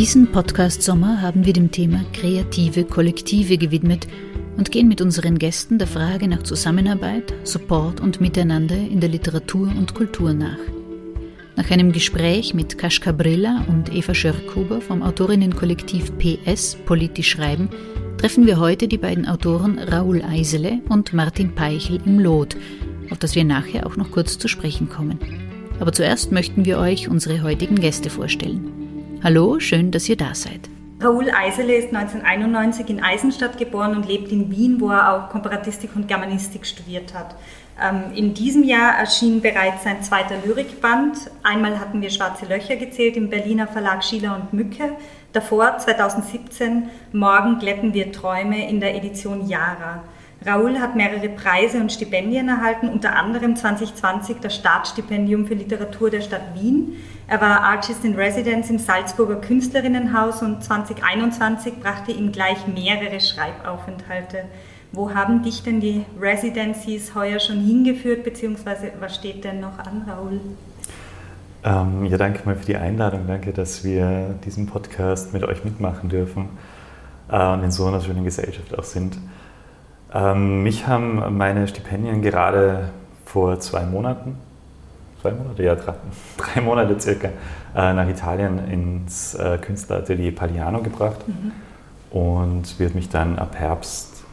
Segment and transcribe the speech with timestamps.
[0.00, 4.08] Diesen Podcast-Sommer haben wir dem Thema kreative Kollektive gewidmet
[4.56, 9.68] und gehen mit unseren Gästen der Frage nach Zusammenarbeit, Support und Miteinander in der Literatur
[9.68, 10.56] und Kultur nach.
[11.54, 17.68] Nach einem Gespräch mit Kaschka Brilla und Eva Schörkhuber vom Autorinnenkollektiv PS Politisch Schreiben
[18.16, 22.56] treffen wir heute die beiden Autoren Raoul Eisele und Martin Peichel im Lot,
[23.10, 25.18] auf das wir nachher auch noch kurz zu sprechen kommen.
[25.78, 28.79] Aber zuerst möchten wir euch unsere heutigen Gäste vorstellen.
[29.22, 30.70] Hallo, schön, dass ihr da seid.
[30.98, 35.90] Raoul Eisele ist 1991 in Eisenstadt geboren und lebt in Wien, wo er auch Komparatistik
[35.94, 37.36] und Germanistik studiert hat.
[37.78, 41.18] Ähm, in diesem Jahr erschien bereits sein zweiter Lyrikband.
[41.42, 44.96] Einmal hatten wir Schwarze Löcher gezählt im Berliner Verlag Schiller und Mücke.
[45.34, 50.02] Davor, 2017, Morgen glätten wir Träume in der Edition Yara.
[50.44, 56.22] Raoul hat mehrere Preise und Stipendien erhalten, unter anderem 2020 das Staatsstipendium für Literatur der
[56.22, 56.96] Stadt Wien.
[57.28, 64.44] Er war Artist in Residence im Salzburger Künstlerinnenhaus und 2021 brachte ihm gleich mehrere Schreibaufenthalte.
[64.92, 70.04] Wo haben dich denn die Residencies heuer schon hingeführt, beziehungsweise was steht denn noch an,
[70.08, 70.40] Raoul?
[71.62, 73.26] Ähm, ja, danke mal für die Einladung.
[73.26, 76.48] Danke, dass wir diesen Podcast mit euch mitmachen dürfen
[77.30, 79.18] äh, und in so einer schönen Gesellschaft auch sind.
[80.12, 82.90] Ähm, mich haben meine Stipendien gerade
[83.24, 84.36] vor zwei Monaten,
[85.22, 85.94] zwei Monate, ja, drei,
[86.36, 87.28] drei Monate circa,
[87.74, 91.52] äh, nach Italien ins äh, Künstleratelier Pagliano gebracht mhm.
[92.10, 94.24] und wird mich dann ab Herbst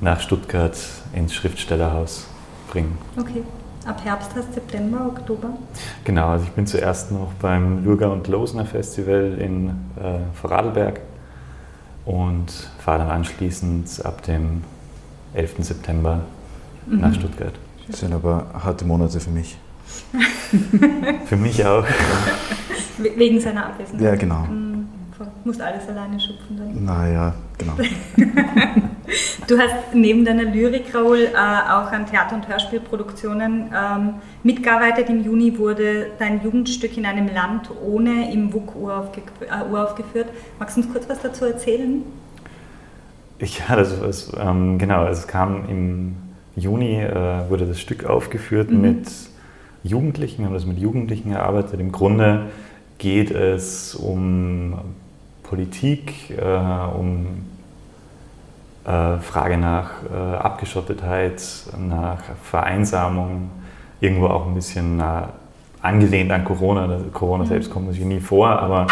[0.00, 0.76] nach Stuttgart
[1.14, 2.26] ins Schriftstellerhaus
[2.70, 2.96] bringen.
[3.18, 3.42] Okay.
[3.84, 5.48] Ab Herbst heißt September, Oktober?
[6.04, 11.00] Genau, also ich bin zuerst noch beim Lurger und Losner Festival in äh, Vorarlberg
[12.04, 14.62] und fahre dann anschließend ab dem
[15.34, 15.54] 11.
[15.58, 16.20] September
[16.86, 17.00] mhm.
[17.00, 17.54] nach Stuttgart.
[17.88, 19.56] Das sind aber harte Monate für mich.
[21.26, 21.84] für mich auch.
[22.98, 24.02] Wegen seiner Abwesenheit.
[24.02, 24.40] Ja, genau.
[24.40, 24.72] Mhm.
[25.44, 26.84] Musst alles alleine schupfen dann.
[26.84, 27.74] Naja, genau.
[29.46, 35.08] du hast neben deiner Lyrik, Raoul, äh, auch an Theater- und Hörspielproduktionen ähm, mitgearbeitet.
[35.08, 40.28] Im Juni wurde dein Jugendstück in einem Land ohne im WUK äh, uraufgeführt.
[40.58, 42.02] Magst du uns kurz was dazu erzählen?
[43.42, 45.04] Ja, das, das ähm, genau.
[45.06, 46.16] Es kam im
[46.54, 48.80] Juni, äh, wurde das Stück aufgeführt mhm.
[48.80, 49.08] mit
[49.82, 50.42] Jugendlichen.
[50.42, 51.80] Wir haben das mit Jugendlichen erarbeitet.
[51.80, 52.46] Im Grunde
[52.98, 54.78] geht es um
[55.42, 57.26] Politik, äh, um
[58.84, 61.42] äh, Frage nach äh, Abgeschottetheit,
[61.78, 63.50] nach Vereinsamung,
[64.00, 65.04] irgendwo auch ein bisschen äh,
[65.82, 67.00] angelehnt an Corona.
[67.12, 67.48] Corona mhm.
[67.48, 68.86] selbst kommt natürlich nie vor, aber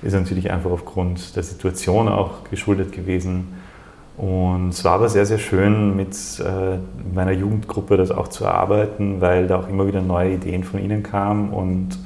[0.00, 3.59] ist natürlich einfach aufgrund der Situation auch geschuldet gewesen.
[4.20, 6.76] Und es war aber sehr, sehr schön, mit äh,
[7.14, 11.02] meiner Jugendgruppe das auch zu erarbeiten, weil da auch immer wieder neue Ideen von ihnen
[11.02, 11.48] kamen.
[11.48, 11.98] Und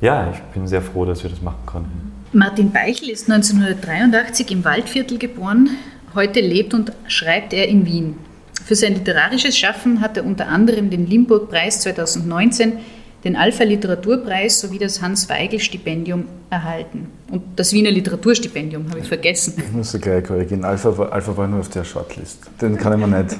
[0.00, 2.12] ja, ich bin sehr froh, dass wir das machen konnten.
[2.32, 5.68] Martin Beichel ist 1983 im Waldviertel geboren.
[6.14, 8.16] Heute lebt und schreibt er in Wien.
[8.64, 12.78] Für sein literarisches Schaffen hat er unter anderem den Limburg-Preis 2019
[13.24, 17.08] den Alpha-Literaturpreis sowie das Hans-Weigel-Stipendium erhalten.
[17.30, 19.54] Und das Wiener Literaturstipendium habe ich vergessen.
[19.56, 20.64] Ich muss da gleich korrigieren.
[20.64, 22.42] Alpha war, Alpha war nur auf der Shortlist.
[22.60, 23.36] Den kann ich mir nicht,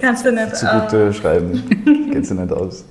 [0.00, 1.12] Kannst du nicht zu gut uh.
[1.12, 1.62] schreiben.
[2.12, 2.84] Geht sich nicht aus.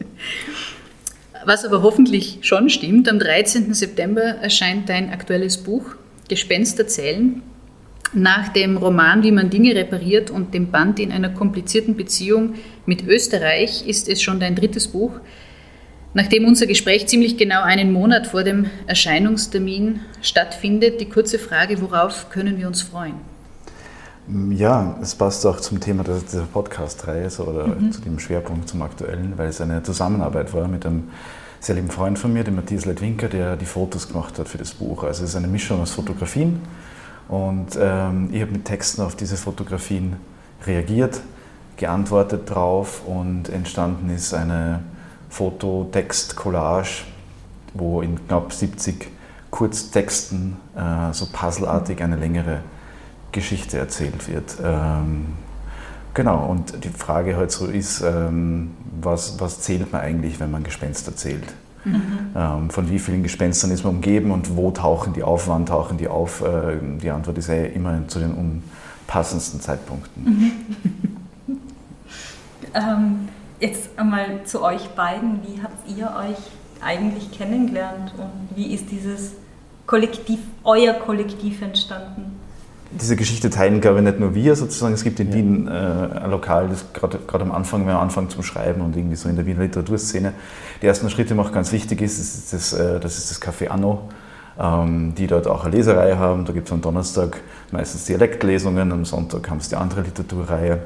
[1.46, 3.74] Was aber hoffentlich schon stimmt, am 13.
[3.74, 5.96] September erscheint dein aktuelles Buch
[6.28, 7.42] Gespenster zählen.
[8.14, 12.56] Nach dem Roman Wie man Dinge repariert und dem Band in einer komplizierten Beziehung
[12.86, 15.12] mit Österreich ist es schon dein drittes Buch.
[16.14, 22.30] Nachdem unser Gespräch ziemlich genau einen Monat vor dem Erscheinungstermin stattfindet, die kurze Frage, worauf
[22.32, 23.16] können wir uns freuen?
[24.52, 27.92] Ja, es passt auch zum Thema dieser Podcast-Reihe oder mhm.
[27.92, 31.10] zu dem Schwerpunkt zum aktuellen, weil es eine Zusammenarbeit war mit einem
[31.60, 34.72] sehr lieben Freund von mir, dem Matthias Leitwinker, der die Fotos gemacht hat für das
[34.72, 35.04] Buch.
[35.04, 36.62] Also es ist eine Mischung aus Fotografien
[37.28, 40.16] und ähm, ich habe mit Texten auf diese Fotografien
[40.66, 41.22] reagiert,
[41.78, 44.84] geantwortet drauf und entstanden ist eine
[45.30, 47.04] Fototext-Collage,
[47.74, 49.08] wo in knapp 70
[49.52, 52.60] Kurztexten äh, so puzzleartig eine längere
[53.32, 54.58] Geschichte erzählt wird.
[54.64, 55.28] Ähm,
[56.14, 58.72] genau, und die Frage halt so ist, ähm,
[59.02, 61.54] was, was zählt man eigentlich, wenn man Gespenster zählt?
[61.86, 62.02] Mhm.
[62.36, 65.98] Ähm, von wie vielen Gespenstern ist man umgeben und wo tauchen die auf, wann tauchen
[65.98, 66.42] die auf?
[66.42, 68.62] Äh, die Antwort ist ja immer zu den
[69.08, 70.24] unpassendsten Zeitpunkten.
[70.24, 70.52] Mhm.
[73.60, 75.42] Jetzt einmal zu euch beiden.
[75.44, 76.38] Wie habt ihr euch
[76.82, 79.34] eigentlich kennengelernt und wie ist dieses
[79.86, 82.40] Kollektiv, euer Kollektiv entstanden?
[82.92, 84.94] Diese Geschichte teilen, glaube ich, nicht nur wir sozusagen.
[84.94, 85.36] Es gibt in ja.
[85.36, 89.16] Wien äh, ein Lokal, das gerade am Anfang, wenn man anfängt zum Schreiben und irgendwie
[89.16, 90.34] so in der Wiener Literaturszene
[90.82, 93.68] die ersten Schritte macht, ganz wichtig ist, das ist das, äh, das, ist das Café
[93.68, 94.10] Anno
[94.60, 96.46] ähm, die dort auch eine Leserei haben.
[96.46, 97.40] Da gibt es am Donnerstag
[97.72, 100.80] meistens Dialektlesungen, am Sonntag haben sie die andere Literaturreihe.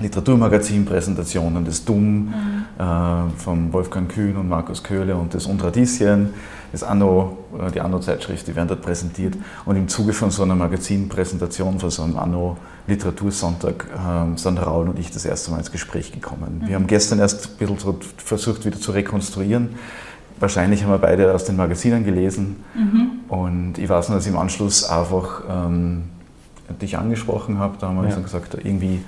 [0.00, 2.32] Literaturmagazin-Präsentationen, das Dumm mhm.
[2.78, 6.30] äh, von Wolfgang Kühn und Markus Köhle und das Undradisien,
[6.72, 9.34] das Anno, äh, die Anno-Zeitschrift, die werden dort präsentiert.
[9.64, 14.98] Und im Zuge von so einer Magazinpräsentation, von so einem Anno-Literatursonntag, äh, sind Raul und
[14.98, 16.62] ich das erste Mal ins Gespräch gekommen.
[16.62, 16.68] Mhm.
[16.68, 19.76] Wir haben gestern erst ein bisschen so versucht, wieder zu rekonstruieren.
[20.40, 22.56] Wahrscheinlich haben wir beide aus den Magazinen gelesen.
[22.74, 23.10] Mhm.
[23.28, 26.02] Und ich weiß nur, dass ich im Anschluss einfach ähm,
[26.82, 27.76] dich angesprochen habe.
[27.78, 28.16] Da haben wir ja.
[28.16, 29.00] gesagt, irgendwie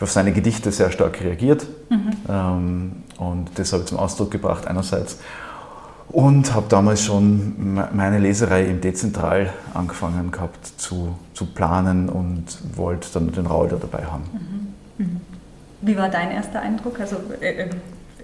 [0.00, 1.66] auf seine Gedichte sehr stark reagiert.
[1.88, 2.12] Mhm.
[2.28, 5.18] Ähm, und das habe ich zum Ausdruck gebracht einerseits.
[6.08, 12.44] Und habe damals schon meine Leserei im Dezentral angefangen gehabt zu, zu planen und
[12.76, 14.24] wollte dann den Raul da dabei haben.
[14.98, 15.04] Mhm.
[15.04, 15.20] Mhm.
[15.82, 17.00] Wie war dein erster Eindruck?
[17.00, 17.70] Also äh, äh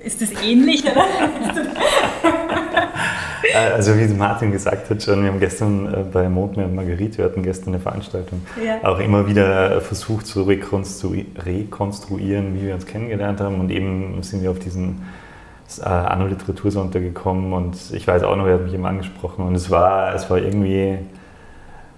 [0.04, 0.84] ist das ähnlich?
[0.84, 1.04] Oder?
[3.52, 7.18] Äh, also wie Martin gesagt hat schon, wir haben gestern äh, bei Mondmeer und Marguerite,
[7.18, 8.88] wir hatten gestern eine Veranstaltung, ja.
[8.88, 13.60] auch immer wieder versucht zu rekonstruieren, wie wir uns kennengelernt haben.
[13.60, 15.02] Und eben sind wir auf diesen
[15.80, 17.52] äh, Anno Literatursonntag gekommen.
[17.52, 19.44] Und ich weiß auch noch, er hat mich eben angesprochen.
[19.44, 20.98] Und es war, es war irgendwie,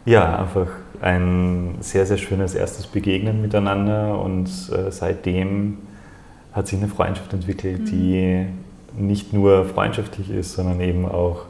[0.05, 0.69] ja, einfach
[1.01, 4.19] ein sehr, sehr schönes erstes Begegnen miteinander.
[4.19, 5.79] Und äh, seitdem
[6.53, 8.49] hat sich eine Freundschaft entwickelt, mhm.
[8.97, 11.45] Nicht nur freundschaftlich ist, sondern eben auch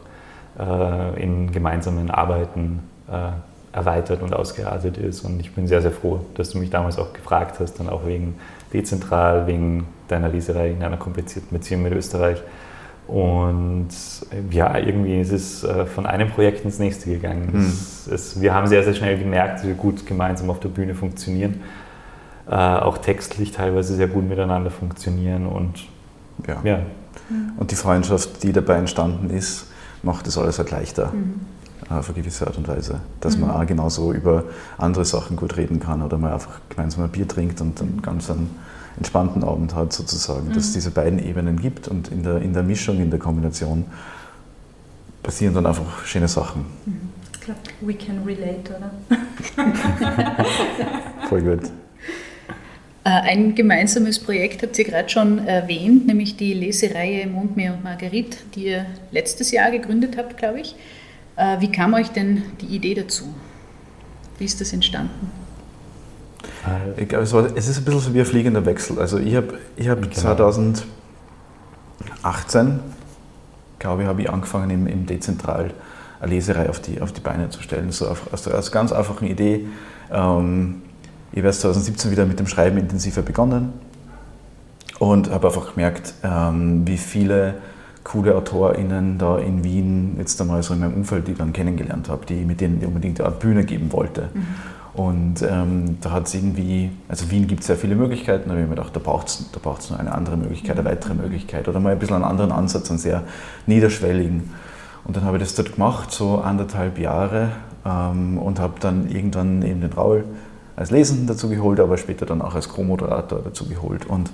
[0.58, 5.22] äh, in gemeinsamen Arbeiten äh, erweitert und ausgeartet ist.
[5.22, 8.06] Und ich bin sehr, sehr froh, dass du mich damals auch gefragt hast, dann auch
[8.06, 8.36] wegen
[8.72, 12.42] dezentral, wegen deiner Leserei in einer komplizierten Beziehung mit Österreich.
[13.06, 13.88] Und
[14.30, 17.50] äh, ja, irgendwie ist es äh, von einem Projekt ins nächste gegangen.
[17.52, 17.60] Mhm.
[17.60, 20.94] Es, es, wir haben sehr, sehr schnell gemerkt, dass wir gut gemeinsam auf der Bühne
[20.94, 21.60] funktionieren,
[22.48, 25.86] äh, auch textlich teilweise sehr gut miteinander funktionieren und
[26.46, 26.60] ja.
[26.64, 26.78] ja.
[27.56, 29.66] Und die Freundschaft, die dabei entstanden ist,
[30.02, 31.12] macht das alles halt leichter.
[31.12, 31.40] Mhm.
[31.88, 33.00] Auf eine gewisse Art und Weise.
[33.20, 33.46] Dass mhm.
[33.46, 34.44] man auch genauso über
[34.78, 38.30] andere Sachen gut reden kann oder man einfach gemeinsam ein Bier trinkt und dann ganz
[38.30, 38.50] einen
[38.96, 40.48] entspannten Abend hat, sozusagen.
[40.48, 40.52] Mhm.
[40.52, 43.84] Dass es diese beiden Ebenen gibt und in der, in der Mischung, in der Kombination
[45.22, 46.64] passieren dann einfach schöne Sachen.
[46.86, 47.10] Mhm.
[47.32, 48.90] Ich glaube, we can relate, oder?
[51.28, 51.70] Voll gut.
[53.04, 58.38] Äh, ein gemeinsames Projekt habt ihr gerade schon erwähnt, nämlich die Lesereihe Mondmeer und Marguerite,
[58.54, 60.74] die ihr letztes Jahr gegründet habt, glaube ich.
[61.36, 63.24] Äh, wie kam euch denn die Idee dazu?
[64.38, 65.30] Wie ist das entstanden?
[66.66, 68.98] Äh, ich glaube, es ist ein bisschen so wie ein fliegender Wechsel.
[68.98, 70.14] Also ich habe ich hab genau.
[70.14, 70.86] 2018,
[73.78, 75.74] glaube ich, habe ich angefangen im, im Dezentral
[76.20, 77.92] eine Leserei auf die, auf die Beine zu stellen.
[77.92, 79.66] So aus, aus einer ganz einfachen Idee.
[80.10, 80.80] Ähm,
[81.34, 83.72] ich habe 2017 wieder mit dem Schreiben intensiver begonnen
[85.00, 87.54] und habe einfach gemerkt, ähm, wie viele
[88.04, 92.08] coole AutorInnen da in Wien jetzt einmal so in meinem Umfeld, die ich dann kennengelernt
[92.08, 94.28] habe, die, mit denen ich unbedingt eine Bühne geben wollte.
[94.32, 94.46] Mhm.
[94.92, 98.66] Und ähm, da hat es irgendwie, also Wien gibt es sehr viele Möglichkeiten, aber ich
[98.66, 101.66] habe mir gedacht, da braucht es da braucht's noch eine andere Möglichkeit, eine weitere Möglichkeit
[101.66, 103.24] oder mal ein bisschen einen anderen Ansatz, einen sehr
[103.66, 104.50] niederschwelligen.
[105.02, 107.48] Und dann habe ich das dort gemacht, so anderthalb Jahre
[107.84, 110.24] ähm, und habe dann irgendwann eben den Raul
[110.76, 114.06] als Lesenden dazu geholt, aber später dann auch als Co-Moderator dazu geholt.
[114.06, 114.30] Und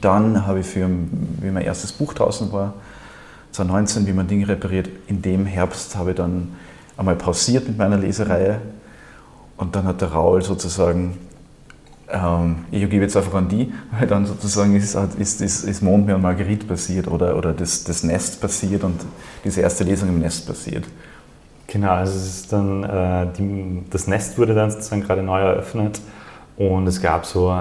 [0.00, 2.74] dann habe ich für, wie mein erstes Buch draußen war,
[3.52, 6.52] 2019, wie man Dinge repariert, in dem Herbst habe ich dann
[6.96, 8.60] einmal pausiert mit meiner Lesereihe
[9.56, 11.16] und dann hat der Raul sozusagen,
[12.08, 16.16] ähm, ich gebe jetzt einfach an die, weil dann sozusagen ist, ist, ist, ist Mondmeer
[16.16, 19.00] und Marguerite passiert oder, oder das, das Nest passiert und
[19.44, 20.84] diese erste Lesung im Nest passiert.
[21.70, 26.00] Genau, also es ist dann, äh, die, das Nest wurde dann sozusagen gerade neu eröffnet
[26.56, 27.54] und es gab so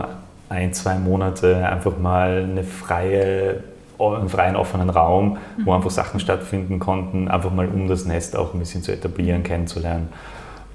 [0.47, 3.65] ein, zwei Monate einfach mal eine freie,
[3.99, 8.53] einen freien offenen Raum, wo einfach Sachen stattfinden konnten, einfach mal um das Nest auch
[8.53, 10.07] ein bisschen zu etablieren, kennenzulernen.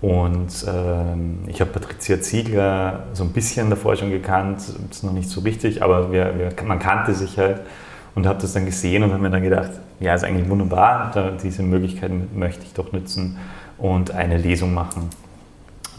[0.02, 4.60] Und ähm, ich habe Patricia Ziegler so ein bisschen davor schon gekannt,
[4.90, 7.60] ist noch nicht so richtig, aber wir, wir, man kannte sich halt
[8.14, 9.70] und habe das dann gesehen und habe mir dann gedacht,
[10.02, 13.38] ja, ist eigentlich wunderbar, diese Möglichkeit möchte ich doch nutzen
[13.78, 15.10] und eine Lesung machen.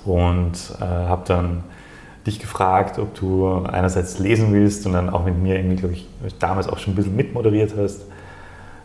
[0.05, 1.63] Und äh, habe dann
[2.27, 6.07] dich gefragt, ob du einerseits lesen willst und dann auch mit mir irgendwie, glaube ich,
[6.39, 8.01] damals auch schon ein bisschen mitmoderiert hast.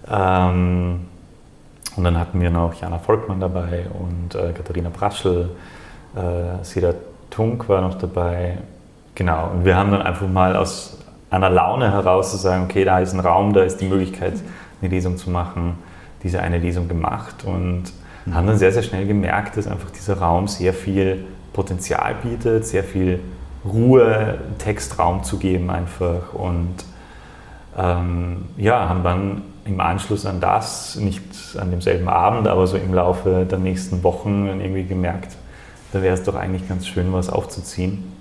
[0.08, 1.00] Ähm,
[1.96, 5.50] und dann hatten wir noch Jana Volkmann dabei und äh, Katharina Braschel,
[6.14, 6.94] äh, Seda
[7.30, 8.58] Tunk war noch dabei.
[9.16, 10.96] Genau, und wir haben dann einfach mal aus
[11.30, 14.34] einer Laune heraus zu sagen, okay, da ist ein Raum, da ist die Möglichkeit,
[14.80, 15.78] eine Lesung zu machen,
[16.22, 17.84] diese eine Lesung gemacht und
[18.24, 18.34] mhm.
[18.34, 22.84] haben dann sehr, sehr schnell gemerkt, dass einfach dieser Raum sehr viel Potenzial bietet, sehr
[22.84, 23.20] viel
[23.64, 26.74] Ruhe, Textraum zu geben einfach und
[27.76, 31.22] ähm, ja, haben dann im Anschluss an das, nicht
[31.58, 35.36] an demselben Abend, aber so im Laufe der nächsten Wochen dann irgendwie gemerkt,
[35.92, 38.12] da wäre es doch eigentlich ganz schön, was aufzuziehen.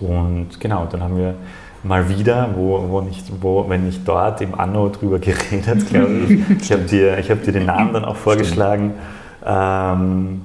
[0.00, 1.34] Und genau, dann haben wir
[1.82, 6.62] mal wieder, wo, wo nicht, wo, wenn nicht dort, im Anno drüber geredet, glaube ich.
[6.62, 8.94] Ich habe dir, hab dir den Namen dann auch vorgeschlagen.
[9.44, 10.42] Ähm,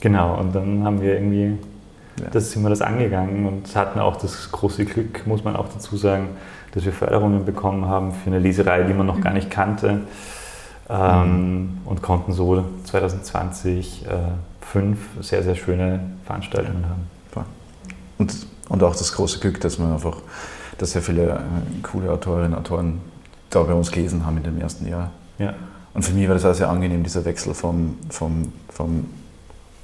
[0.00, 1.58] genau, und dann haben wir irgendwie,
[2.20, 2.26] ja.
[2.32, 5.96] das sind wir das angegangen und hatten auch das große Glück, muss man auch dazu
[5.96, 6.30] sagen,
[6.72, 10.00] dass wir Förderungen bekommen haben für eine Leserei, die man noch gar nicht kannte.
[10.90, 11.78] Ähm, mhm.
[11.84, 14.08] Und konnten so 2020 äh,
[14.62, 17.18] fünf sehr, sehr schöne Veranstaltungen haben.
[18.18, 18.34] Und,
[18.68, 20.18] und auch das große Glück, dass man einfach,
[20.78, 21.38] dass sehr viele äh,
[21.82, 23.00] coole Autorinnen und Autoren
[23.50, 25.10] da bei uns gelesen haben in dem ersten Jahr.
[25.38, 25.54] Ja.
[25.94, 29.06] Und für mich war das auch sehr angenehm, dieser Wechsel vom, vom, vom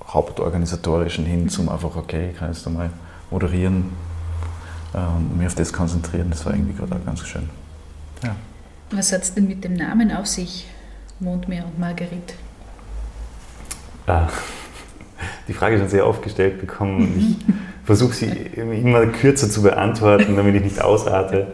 [0.07, 2.91] Hauptorganisatorischen hin zum einfach, okay, ich kann jetzt einmal
[3.31, 3.93] moderieren
[4.93, 6.31] äh, und mich auf das konzentrieren.
[6.31, 7.49] Das war irgendwie gerade auch ganz schön.
[8.23, 8.37] Ja.
[8.91, 10.67] Was hat es denn mit dem Namen auf sich,
[11.21, 12.35] Mondmeer und Marguerite?
[14.07, 14.29] Ah,
[15.49, 17.15] die Frage schon sehr oft gestellt bekommen.
[17.19, 17.55] Ich
[17.85, 21.49] versuche sie immer kürzer zu beantworten, damit ich nicht ausarte.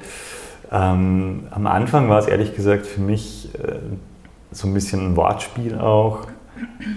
[0.71, 3.79] Ähm, am Anfang war es ehrlich gesagt für mich äh,
[4.53, 6.27] so ein bisschen ein Wortspiel auch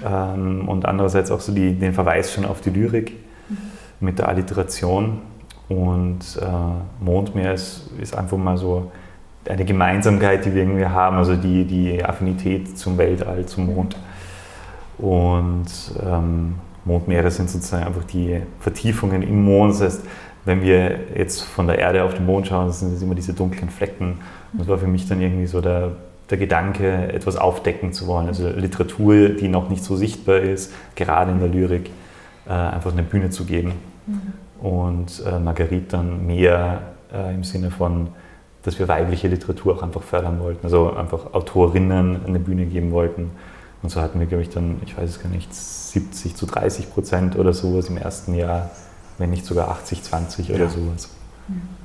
[0.06, 3.14] ähm, und andererseits auch so die, den Verweis schon auf die Lyrik
[4.00, 5.22] mit der Alliteration.
[5.70, 8.92] Und äh, Mondmeer ist, ist einfach mal so
[9.50, 13.96] eine Gemeinsamkeit, die wir irgendwie haben, also die, die Affinität zum Weltall, zum Mond.
[14.98, 15.66] Und
[16.06, 19.74] ähm, Mondmeere sind sozusagen einfach die Vertiefungen im Mond.
[19.74, 20.02] Das heißt,
[20.46, 23.70] wenn wir jetzt von der Erde auf den Mond schauen, sind es immer diese dunklen
[23.70, 24.20] Flecken.
[24.52, 25.94] Und das war für mich dann irgendwie so der,
[26.30, 28.28] der Gedanke, etwas aufdecken zu wollen.
[28.28, 31.90] Also Literatur, die noch nicht so sichtbar ist, gerade in der Lyrik,
[32.48, 33.74] äh, einfach eine Bühne zu geben.
[34.06, 34.66] Mhm.
[34.66, 36.82] Und äh, Marguerite dann mehr
[37.14, 38.10] äh, im Sinne von,
[38.64, 43.32] dass wir weibliche Literatur auch einfach fördern wollten, also einfach Autorinnen eine Bühne geben wollten.
[43.84, 46.92] Und so hatten wir, glaube ich, dann, ich weiß es gar nicht, 70 zu 30
[46.92, 48.72] Prozent oder sowas im ersten Jahr,
[49.18, 50.70] wenn nicht sogar 80, 20 oder ja.
[50.70, 51.10] sowas.
[51.50, 51.84] Mhm.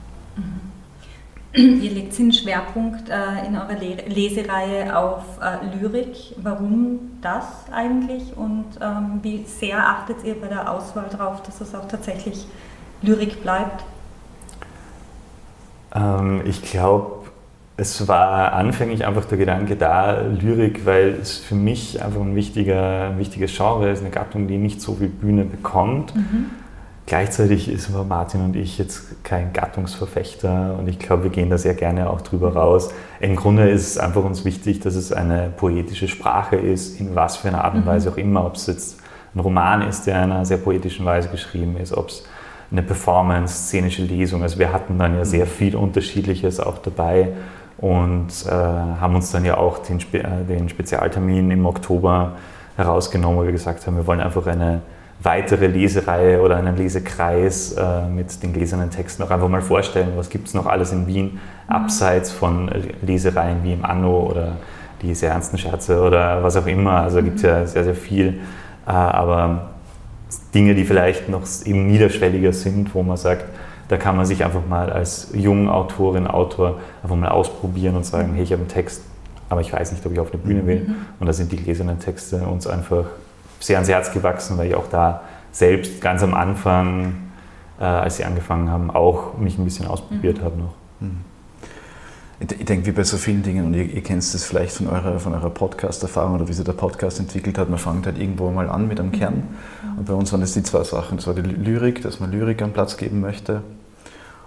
[1.54, 6.34] Ihr legt den Schwerpunkt äh, in eurer Le Lesereihe auf äh, Lyrik.
[6.36, 11.74] Warum das eigentlich und ähm, wie sehr achtet ihr bei der Auswahl darauf, dass es
[11.74, 12.46] auch tatsächlich
[13.02, 13.82] Lyrik bleibt?
[15.94, 17.17] Ähm, ich glaube,
[17.80, 23.10] es war anfänglich einfach der Gedanke da, Lyrik, weil es für mich einfach ein, wichtiger,
[23.10, 26.14] ein wichtiges Genre ist, eine Gattung, die nicht so viel Bühne bekommt.
[26.14, 26.46] Mhm.
[27.06, 31.74] Gleichzeitig ist Martin und ich jetzt kein Gattungsverfechter und ich glaube, wir gehen da sehr
[31.74, 32.90] gerne auch drüber raus.
[33.20, 37.36] Im Grunde ist es einfach uns wichtig, dass es eine poetische Sprache ist, in was
[37.36, 37.90] für einer Art und mhm.
[37.90, 39.00] Weise auch immer, ob es jetzt
[39.36, 42.24] ein Roman ist, der in einer sehr poetischen Weise geschrieben ist, ob es
[42.72, 45.50] eine Performance, szenische Lesung, also wir hatten dann ja sehr mhm.
[45.50, 47.28] viel Unterschiedliches auch dabei
[47.78, 52.32] und äh, haben uns dann ja auch den, Spe äh, den, Spezialtermin im Oktober
[52.76, 54.82] herausgenommen, wo wir gesagt haben, wir wollen einfach eine
[55.22, 60.28] weitere Lesereihe oder einen Lesekreis äh, mit den gläsernen Texten auch einfach mal vorstellen, was
[60.28, 61.72] gibt es noch alles in Wien, mhm.
[61.72, 62.70] abseits von
[63.02, 64.56] Lesereien wie im Anno oder
[65.02, 67.02] die sehr ernsten Scherze oder was auch immer.
[67.02, 68.40] Also gibt es ja sehr, sehr viel.
[68.86, 69.70] Äh, aber
[70.54, 73.44] Dinge, die vielleicht noch eben niederschwelliger sind, wo man sagt,
[73.88, 78.34] da kann man sich einfach mal als junge Autorin, Autor einfach mal ausprobieren und sagen,
[78.34, 79.02] hey, ich habe einen Text,
[79.48, 80.80] aber ich weiß nicht, ob ich auf eine Bühne will.
[80.80, 80.94] Mhm.
[81.18, 83.06] Und da sind die gläsernen Texte uns einfach
[83.60, 87.14] sehr ans Herz gewachsen, weil ich auch da selbst ganz am Anfang,
[87.80, 90.44] äh, als sie angefangen haben, auch mich ein bisschen ausprobiert mhm.
[90.44, 90.74] habe noch.
[91.00, 91.24] Mhm.
[92.40, 95.18] Ich denke, wie bei so vielen Dingen, und ihr, ihr kennt es vielleicht von eurer,
[95.18, 98.68] von eurer Podcast-Erfahrung oder wie sich der Podcast entwickelt hat, man fängt halt irgendwo mal
[98.68, 99.42] an mit einem Kern.
[99.96, 101.16] Und bei uns waren es die zwei Sachen.
[101.16, 103.62] Das war die Lyrik, dass man Lyrik einen Platz geben möchte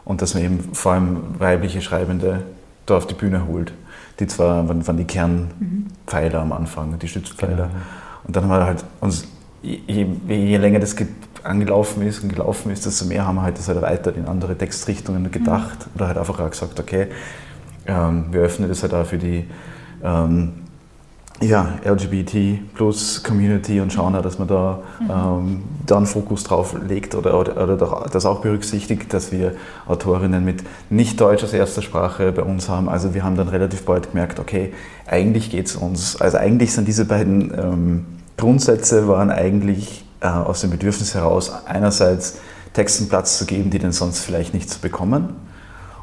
[0.05, 2.43] und dass man eben vor allem weibliche Schreibende
[2.85, 3.73] da auf die Bühne holt.
[4.19, 7.67] Die zwei waren, waren die Kernpfeiler am Anfang, die Stützpfeiler.
[7.67, 7.69] Genau.
[8.23, 9.27] Und dann haben wir halt uns,
[9.61, 10.95] je, je länger das
[11.43, 14.57] angelaufen ist und gelaufen ist, desto mehr haben wir halt das halt erweitert in andere
[14.57, 15.91] Textrichtungen gedacht mhm.
[15.95, 17.07] oder halt einfach auch gesagt, okay,
[17.87, 19.45] ähm, wir öffnen das halt auch für die
[20.03, 20.53] ähm,
[21.41, 25.09] ja, LGBT plus Community und schauen dass man da, mhm.
[25.09, 29.55] ähm, da einen Fokus drauf legt oder, oder, oder das auch berücksichtigt, dass wir
[29.87, 32.89] Autorinnen mit nicht Deutsch als erster Sprache bei uns haben.
[32.89, 34.73] Also wir haben dann relativ bald gemerkt, okay,
[35.07, 38.05] eigentlich geht es uns, also eigentlich sind diese beiden ähm,
[38.37, 42.39] Grundsätze waren eigentlich äh, aus dem Bedürfnis heraus, einerseits
[42.73, 45.35] Texten Platz zu geben, die denn sonst vielleicht nicht zu bekommen.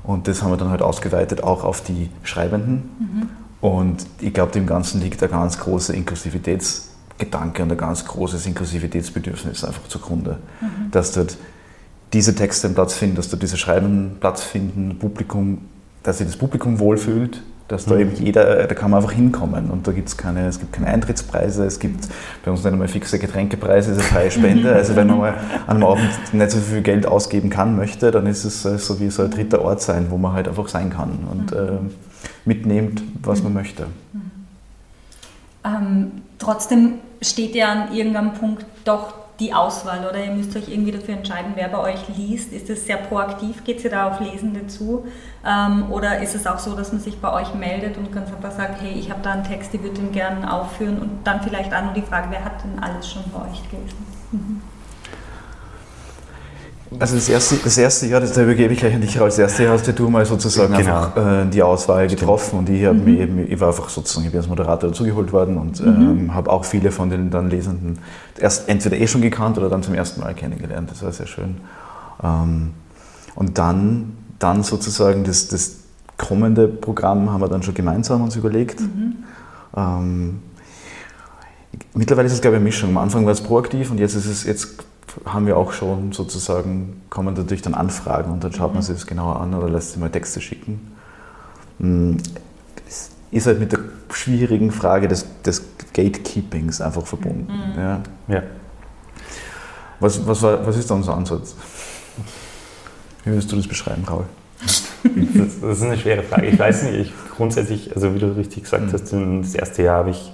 [0.02, 2.90] Und das haben wir dann halt ausgeweitet auch auf die Schreibenden.
[2.98, 8.46] Mhm und ich glaube, dem Ganzen liegt ein ganz großer Inklusivitätsgedanke und ein ganz großes
[8.46, 10.38] Inklusivitätsbedürfnis einfach zugrunde.
[10.60, 10.90] Mhm.
[10.90, 11.36] Dass dort
[12.12, 15.62] diese Texte einen Platz finden, dass dort diese Schreiben Platz finden, Publikum,
[16.02, 18.00] dass sich das Publikum wohlfühlt dass da mhm.
[18.00, 21.64] eben jeder, da kann man einfach hinkommen und da gibt's keine, es gibt keine Eintrittspreise,
[21.66, 22.08] es gibt
[22.44, 24.74] bei uns nicht einmal fixe Getränkepreise, es ist freie Spende.
[24.78, 25.34] Also wenn man mal
[25.66, 29.10] an einem Abend nicht so viel Geld ausgeben kann, möchte, dann ist es so wie
[29.10, 31.78] so ein dritter Ort sein, wo man halt einfach sein kann und äh,
[32.48, 33.86] mitnimmt, was man möchte.
[35.64, 40.90] Ähm, trotzdem steht ja an irgendeinem Punkt doch die Auswahl oder ihr müsst euch irgendwie
[40.90, 42.52] dafür entscheiden, wer bei euch liest.
[42.52, 43.62] Ist es sehr proaktiv?
[43.62, 45.06] Geht ihr da auf Lesende zu?
[45.46, 48.50] Ähm, oder ist es auch so, dass man sich bei euch meldet und ganz einfach
[48.50, 51.72] sagt, hey, ich habe da einen Text, ich würde den gerne aufführen und dann vielleicht
[51.72, 54.06] auch nur die Frage, wer hat denn alles schon bei euch gelesen?
[54.32, 54.60] Mhm.
[56.98, 59.74] Also das erste, das erste Jahr, das übergebe ich gleich an dich, als erste Jahr
[59.74, 61.04] hast du mal sozusagen genau.
[61.04, 63.04] einfach äh, die Auswahl getroffen und ich, mhm.
[63.04, 65.86] mich eben, ich war einfach sozusagen, ich bin als Moderator dazugeholt worden und mhm.
[65.86, 67.98] ähm, habe auch viele von den dann Lesenden
[68.38, 70.90] erst entweder eh schon gekannt oder dann zum ersten Mal kennengelernt.
[70.90, 71.56] Das war sehr schön.
[72.22, 72.70] Ähm,
[73.34, 75.76] und dann, dann sozusagen das, das
[76.16, 78.80] kommende Programm haben wir dann schon gemeinsam uns überlegt.
[78.80, 79.16] Mhm.
[79.76, 80.42] Ähm,
[81.94, 82.90] mittlerweile ist es, glaube ich, eine Mischung.
[82.90, 84.84] Am Anfang war es proaktiv und jetzt ist es, jetzt
[85.24, 88.86] haben wir auch schon sozusagen, kommen natürlich dann Anfragen und dann schaut man mhm.
[88.86, 90.92] sich das genauer an oder lässt sich mal Texte schicken.
[91.78, 92.18] Hm,
[92.86, 93.80] es ist halt mit der
[94.12, 95.62] schwierigen Frage des, des
[95.92, 97.52] Gatekeepings einfach verbunden.
[97.52, 97.80] Mhm.
[97.80, 98.00] Ja.
[98.28, 98.42] ja.
[100.00, 101.54] Was, was, war, was ist da unser Ansatz?
[103.24, 104.24] Wie würdest du das beschreiben, Raul?
[105.02, 106.46] Das, das ist eine schwere Frage.
[106.46, 108.92] Ich weiß nicht, ich grundsätzlich, also wie du richtig gesagt mhm.
[108.92, 110.32] hast, das erste Jahr habe ich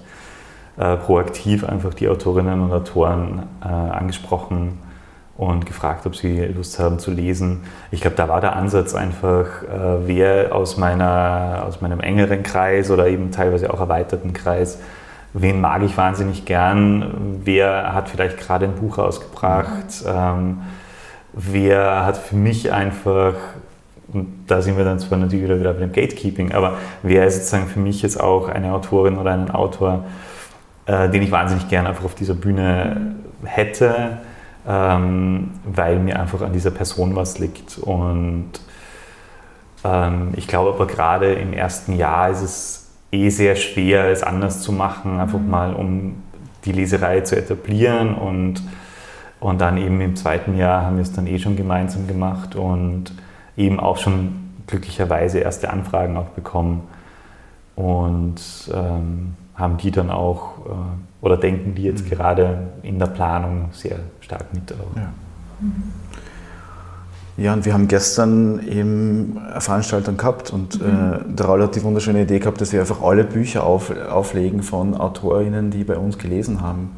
[0.77, 4.79] äh, proaktiv einfach die Autorinnen und Autoren äh, angesprochen
[5.37, 7.65] und gefragt, ob sie Lust haben zu lesen.
[7.91, 12.91] Ich glaube, da war der Ansatz einfach, äh, wer aus, meiner, aus meinem engeren Kreis
[12.91, 14.79] oder eben teilweise auch erweiterten Kreis,
[15.33, 20.63] wen mag ich wahnsinnig gern, wer hat vielleicht gerade ein Buch ausgebracht, ähm,
[21.33, 23.35] wer hat für mich einfach
[24.13, 27.37] und da sind wir dann zwar natürlich wieder, wieder bei dem Gatekeeping, aber wer ist
[27.37, 30.05] sozusagen für mich jetzt auch eine Autorin oder einen Autor,
[30.87, 33.15] äh, den ich wahnsinnig gerne einfach auf dieser Bühne
[33.45, 34.19] hätte,
[34.67, 37.79] ähm, weil mir einfach an dieser Person was liegt.
[37.79, 38.51] Und
[39.85, 44.61] ähm, ich glaube aber gerade im ersten Jahr ist es eh sehr schwer, es anders
[44.61, 45.51] zu machen, einfach mhm.
[45.51, 46.23] mal um
[46.65, 48.63] die Leserei zu etablieren und,
[49.39, 53.13] und dann eben im zweiten Jahr haben wir es dann eh schon gemeinsam gemacht und
[53.57, 56.89] eben auch schon glücklicherweise erste Anfragen auch bekommen.
[57.77, 58.41] Und
[58.73, 62.11] ähm, haben die dann auch äh, oder denken die jetzt mhm.
[62.11, 64.71] gerade in der Planung sehr stark mit.
[64.71, 65.13] Ja.
[67.37, 70.87] Ja, und wir haben gestern eben eine Veranstaltung gehabt und mhm.
[70.87, 74.63] äh, der Raul hat die wunderschöne Idee gehabt, dass wir einfach alle Bücher auf, auflegen
[74.63, 76.91] von AutorInnen, die bei uns gelesen haben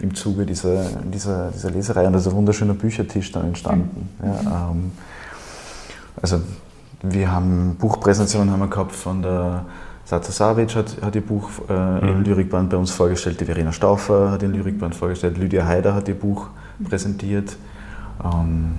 [0.00, 2.06] im Zuge dieser, dieser, dieser Leserei.
[2.06, 4.08] Und da ist ein wunderschöner Büchertisch dann entstanden.
[4.18, 4.26] Mhm.
[4.26, 4.92] Ja, ähm,
[6.20, 6.40] also
[7.02, 9.64] wir haben Buchpräsentationen haben wir gehabt von der
[10.04, 12.08] Satsa Savic hat, hat ihr Buch äh, mhm.
[12.08, 16.08] im Lyrikband bei uns vorgestellt, die Verena Stauffer hat den Lyrikband vorgestellt, Lydia Haider hat
[16.08, 16.48] ihr Buch
[16.88, 17.56] präsentiert.
[18.22, 18.74] Ähm,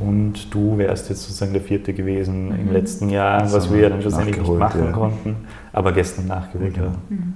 [0.00, 2.60] und du wärst jetzt sozusagen der vierte gewesen mhm.
[2.60, 4.92] im letzten Jahr, was also wir ja dann schlussendlich nicht machen ja.
[4.92, 5.36] konnten,
[5.72, 6.82] aber gestern nachgeholt ja.
[6.84, 6.98] haben.
[7.08, 7.34] Mhm.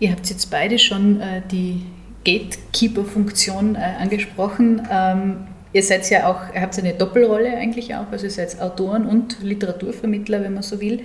[0.00, 1.84] Ihr habt jetzt beide schon äh, die
[2.24, 4.86] Gatekeeper-Funktion äh, angesprochen.
[4.90, 5.36] Ähm,
[5.72, 9.42] Ihr seid ja auch, ihr habt eine Doppelrolle eigentlich auch, also ihr seid Autoren und
[9.42, 11.00] Literaturvermittler, wenn man so will.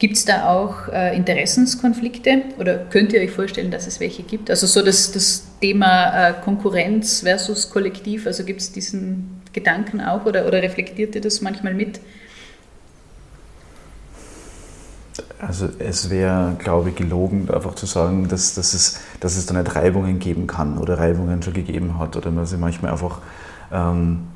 [0.00, 4.48] Gibt es da auch äh, Interessenskonflikte oder könnt ihr euch vorstellen, dass es welche gibt?
[4.48, 10.24] Also so das, das Thema äh, Konkurrenz versus Kollektiv, also gibt es diesen Gedanken auch
[10.24, 12.00] oder, oder reflektiert ihr das manchmal mit?
[15.38, 19.54] Also es wäre, glaube ich, gelogen, einfach zu sagen, dass, dass, es, dass es da
[19.54, 23.18] nicht Reibungen geben kann oder Reibungen schon gegeben hat oder man sich manchmal einfach
[23.72, 24.28] ähm,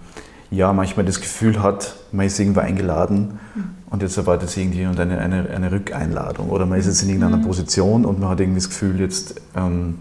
[0.50, 3.64] ja, manchmal das Gefühl hat, man ist irgendwo eingeladen mhm.
[3.90, 7.38] und jetzt erwartet sich irgendjemand eine, eine, eine Rückeinladung oder man ist jetzt in irgendeiner
[7.38, 7.46] mhm.
[7.46, 9.98] Position und man hat irgendwie das Gefühl, jetzt ähm,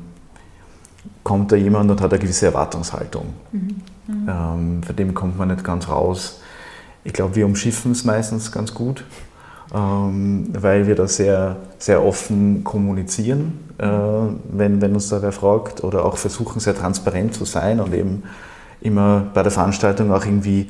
[1.24, 3.34] kommt da jemand und hat eine gewisse Erwartungshaltung.
[3.52, 3.82] Mhm.
[4.28, 6.42] Ähm, für dem kommt man nicht ganz raus.
[7.04, 9.06] Ich glaube, wir umschiffen es meistens ganz gut,
[9.72, 13.88] weil wir da sehr, sehr offen kommunizieren, äh,
[14.52, 18.24] wenn, wenn uns da wer fragt oder auch versuchen, sehr transparent zu sein und eben
[18.82, 20.70] immer bei der Veranstaltung auch irgendwie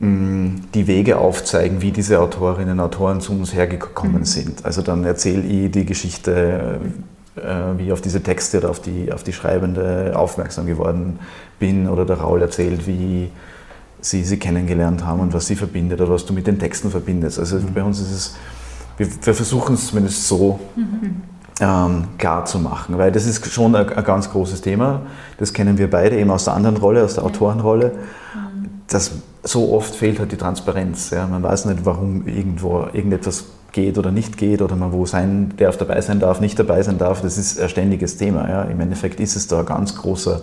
[0.00, 4.24] mm, die Wege aufzeigen, wie diese Autorinnen und Autoren zu uns hergekommen mhm.
[4.24, 4.64] sind.
[4.66, 6.80] Also dann erzähle ich die Geschichte,
[7.36, 11.20] äh, wie ich auf diese Texte oder auf die, auf die Schreibende aufmerksam geworden
[11.58, 13.30] bin oder der Raul erzählt, wie
[14.00, 17.38] sie sie kennengelernt haben und was sie verbindet oder was du mit den Texten verbindest.
[17.38, 17.74] Also mhm.
[17.74, 18.36] bei uns ist es,
[18.96, 20.58] wir, wir versuchen es zumindest so.
[20.76, 21.22] Mhm
[21.60, 25.02] ähm, klar zu machen, weil das ist schon ein, ein, ganz großes Thema.
[25.38, 27.92] Das kennen wir beide eben aus der anderen Rolle, aus der Autorenrolle.
[28.88, 31.10] Dass so oft fehlt halt die Transparenz.
[31.10, 31.26] Ja.
[31.26, 35.76] Man weiß nicht, warum irgendwo irgendetwas geht oder nicht geht oder man wo sein darf,
[35.76, 37.20] dabei sein darf, nicht dabei sein darf.
[37.20, 38.48] Das ist ein ständiges Thema.
[38.48, 38.62] Ja.
[38.62, 40.40] Im Endeffekt ist es da ein ganz großer,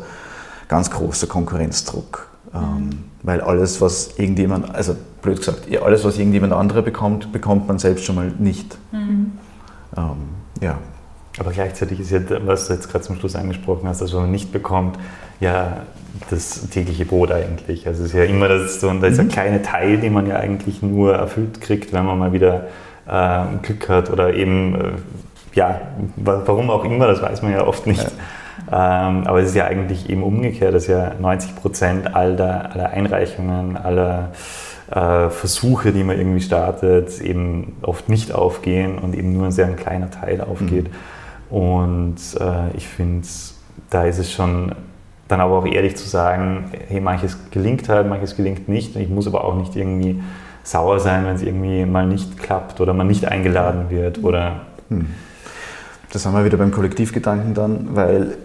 [0.68, 2.27] ganz großer Konkurrenzdruck.
[2.54, 2.90] Ähm, mhm.
[3.24, 8.06] weil alles, was irgendjemand, also blöd gesagt, alles, was irgendjemand anderer bekommt, bekommt man selbst
[8.06, 8.78] schon mal nicht.
[8.92, 9.34] Mhm.
[9.98, 10.16] Ähm,
[10.62, 10.78] ja.
[11.40, 14.52] Aber gleichzeitig ist ja, was du jetzt gerade zum Schluss angesprochen hast, dass man nicht
[14.52, 14.98] bekommt,
[15.40, 15.82] ja
[16.30, 17.88] das tägliche Brot eigentlich.
[17.88, 19.30] Also es ist ja immer das, so, dieser mhm.
[19.30, 22.68] kleine Teil, den man ja eigentlich nur erfüllt kriegt, wenn man mal wieder
[23.08, 24.92] äh, Glück hat oder eben, äh,
[25.54, 25.82] ja,
[26.16, 28.04] warum auch immer, das weiß man ja oft nicht.
[28.04, 28.10] Ja.
[28.70, 33.78] Ähm, aber es ist ja eigentlich eben umgekehrt, dass ja 90 Prozent aller, aller Einreichungen,
[33.78, 34.32] aller
[34.92, 39.68] äh, Versuche, die man irgendwie startet, eben oft nicht aufgehen und eben nur ein sehr
[39.74, 40.90] kleiner Teil aufgeht.
[41.50, 41.56] Mhm.
[41.58, 43.28] Und äh, ich finde,
[43.90, 44.74] da ist es schon
[45.28, 48.96] dann aber auch ehrlich zu sagen, hey, manches gelingt halt, manches gelingt nicht.
[48.96, 50.22] Ich muss aber auch nicht irgendwie
[50.64, 54.62] sauer sein, wenn es irgendwie mal nicht klappt oder man nicht eingeladen wird oder.
[54.90, 55.08] Hm.
[56.12, 58.38] Das haben wir wieder beim Kollektivgedanken dann, weil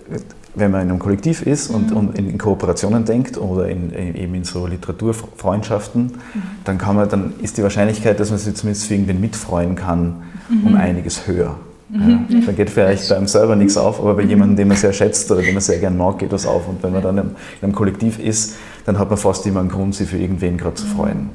[0.54, 1.96] wenn man in einem Kollektiv ist und, mhm.
[1.96, 6.42] und in, Kooperationen denkt oder in, eben in so Literaturfreundschaften, mhm.
[6.64, 10.22] dann, kann man, dann ist die Wahrscheinlichkeit, dass man sich zumindest für irgendwen mitfreuen kann,
[10.48, 10.66] mhm.
[10.66, 11.56] um einiges höher.
[11.88, 12.26] Mhm.
[12.28, 14.92] Ja, da geht vielleicht bei einem selber nichts auf, aber bei jemandem, den man sehr
[14.92, 16.68] schätzt oder den man sehr gern mag, geht das auf.
[16.68, 19.94] Und wenn man dann in einem Kollektiv ist, dann hat man fast immer einen Grund,
[19.94, 21.30] sich für irgendwen gerade zu freuen.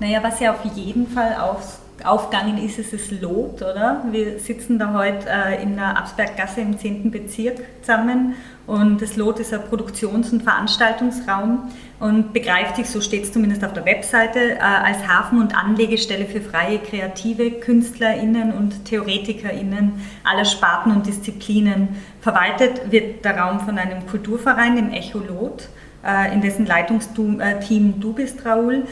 [0.00, 4.04] Naja, was ja auf jeden Fall auf, aufgegangen ist, ist es Lot, oder?
[4.10, 7.10] Wir sitzen da heute äh, in der Absberggasse im 10.
[7.10, 8.34] Bezirk zusammen
[8.66, 13.64] und das Lot ist ein Produktions- und Veranstaltungsraum und begreift sich, so steht es zumindest
[13.64, 20.44] auf der Webseite, äh, als Hafen- und Anlegestelle für freie kreative KünstlerInnen und TheoretikerInnen aller
[20.44, 21.88] Sparten und Disziplinen.
[22.20, 25.89] Verwaltet wird der Raum von einem Kulturverein, dem Echolot, äh,
[26.32, 27.56] in dessen Leitungsteam äh,
[27.98, 28.84] du bist, Raoul.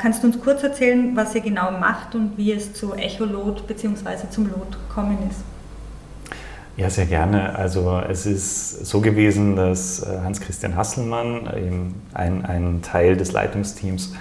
[0.00, 4.30] Kannst du uns kurz erzählen, was ihr genau macht und wie es zu Echolot bzw.
[4.30, 5.44] zum Lot gekommen ist?
[6.78, 7.56] Ja, sehr gerne.
[7.56, 11.48] Also es ist so gewesen, dass äh, Hans-Christian Hasselmann,
[12.14, 14.14] ein, ein Teil des Leitungsteams,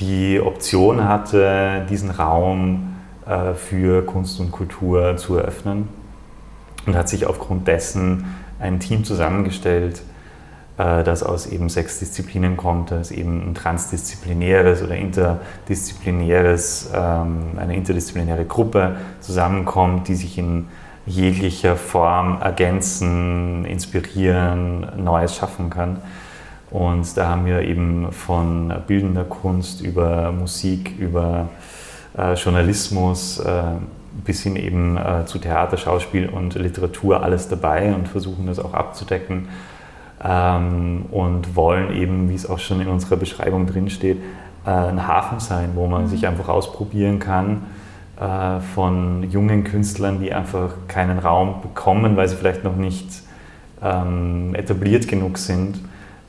[0.00, 2.96] die Option hatte, diesen Raum
[3.26, 5.88] äh, für Kunst und Kultur zu eröffnen
[6.84, 8.24] und hat sich aufgrund dessen
[8.58, 10.13] ein Team zusammengestellt, äh,
[10.76, 18.44] das aus eben sechs Disziplinen kommt, das eben ein transdisziplinäres oder interdisziplinäres, ähm, eine interdisziplinäre
[18.44, 20.66] Gruppe zusammenkommt, die sich in
[21.06, 25.98] jeglicher Form ergänzen, inspirieren, Neues schaffen kann.
[26.70, 31.48] Und da haben wir eben von bildender Kunst über Musik, über
[32.18, 33.62] äh, Journalismus äh,
[34.24, 38.74] bis hin eben äh, zu Theater, Schauspiel und Literatur alles dabei und versuchen das auch
[38.74, 39.48] abzudecken.
[40.24, 44.18] Ähm, und wollen eben, wie es auch schon in unserer Beschreibung drin steht,
[44.64, 46.08] äh, ein Hafen sein, wo man mhm.
[46.08, 47.62] sich einfach ausprobieren kann
[48.18, 53.22] äh, von jungen Künstlern, die einfach keinen Raum bekommen, weil sie vielleicht noch nicht
[53.82, 55.78] ähm, etabliert genug sind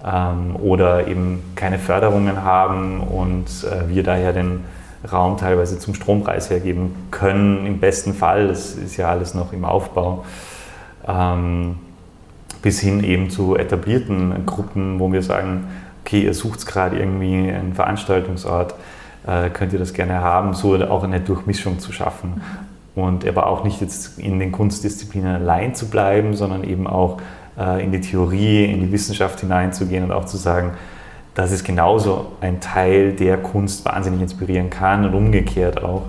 [0.04, 4.66] ähm, oder eben keine Förderungen haben und äh, wir daher den
[5.12, 7.66] Raum teilweise zum Strompreis hergeben können.
[7.66, 10.26] Im besten Fall, das ist ja alles noch im Aufbau,
[11.08, 11.78] ähm,
[12.66, 15.68] bis hin eben zu etablierten Gruppen, wo wir sagen,
[16.02, 18.74] okay, ihr sucht gerade irgendwie einen Veranstaltungsort,
[19.28, 22.42] äh, könnt ihr das gerne haben, so auch eine Durchmischung zu schaffen.
[22.96, 27.22] Und aber auch nicht jetzt in den Kunstdisziplinen allein zu bleiben, sondern eben auch
[27.56, 30.72] äh, in die Theorie, in die Wissenschaft hineinzugehen und auch zu sagen,
[31.36, 36.06] das ist genauso ein Teil, der Kunst wahnsinnig inspirieren kann und umgekehrt auch.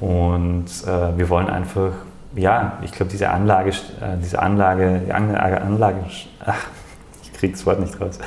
[0.00, 1.92] Und äh, wir wollen einfach,
[2.34, 5.98] ja, ich glaube, diese Anlage, äh, diese Anlage, Anlage, Anlage
[6.44, 6.66] ach,
[7.22, 8.18] ich kriege das Wort nicht raus,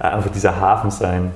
[0.00, 1.32] äh, einfach dieser Hafen sein,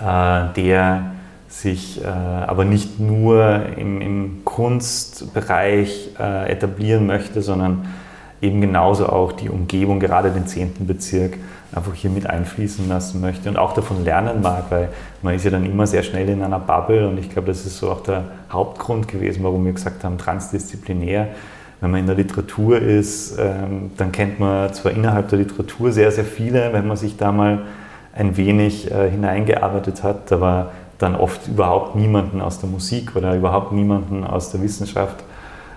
[0.00, 1.12] äh, der
[1.48, 7.86] sich äh, aber nicht nur im, im Kunstbereich äh, etablieren möchte, sondern
[8.42, 10.86] eben genauso auch die Umgebung, gerade den 10.
[10.86, 11.38] Bezirk,
[11.72, 14.88] einfach hier mit einfließen lassen möchte und auch davon lernen mag, weil
[15.22, 17.78] man ist ja dann immer sehr schnell in einer Bubble und ich glaube, das ist
[17.78, 21.28] so auch der Hauptgrund gewesen, warum wir gesagt haben, transdisziplinär.
[21.80, 26.10] Wenn man in der Literatur ist, ähm, dann kennt man zwar innerhalb der Literatur sehr,
[26.10, 27.62] sehr viele, wenn man sich da mal
[28.14, 33.72] ein wenig äh, hineingearbeitet hat, aber dann oft überhaupt niemanden aus der Musik oder überhaupt
[33.72, 35.24] niemanden aus der Wissenschaft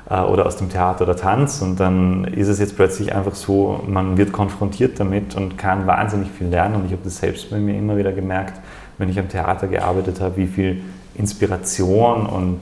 [0.10, 1.62] oder aus dem Theater oder Tanz.
[1.62, 6.30] Und dann ist es jetzt plötzlich einfach so, man wird konfrontiert damit und kann wahnsinnig
[6.30, 6.76] viel lernen.
[6.76, 8.60] Und ich habe das selbst bei mir immer wieder gemerkt,
[8.98, 10.82] wenn ich am Theater gearbeitet habe, wie viel
[11.16, 12.60] Inspiration und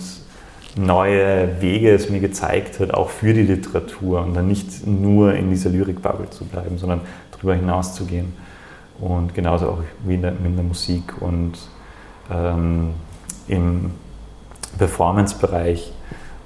[0.75, 5.49] neue Wege es mir gezeigt hat, auch für die Literatur und dann nicht nur in
[5.49, 7.01] dieser Lyrikbubble zu bleiben, sondern
[7.31, 8.33] darüber hinaus zu gehen.
[8.99, 11.53] Und genauso auch wie in der, in der Musik und
[12.31, 12.91] ähm,
[13.47, 13.91] im
[14.77, 15.91] Performance-Bereich.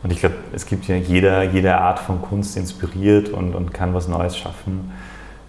[0.08, 3.94] Und ich glaube, es gibt ja jeder, jede Art von Kunst inspiriert und, und kann
[3.94, 4.90] was Neues schaffen.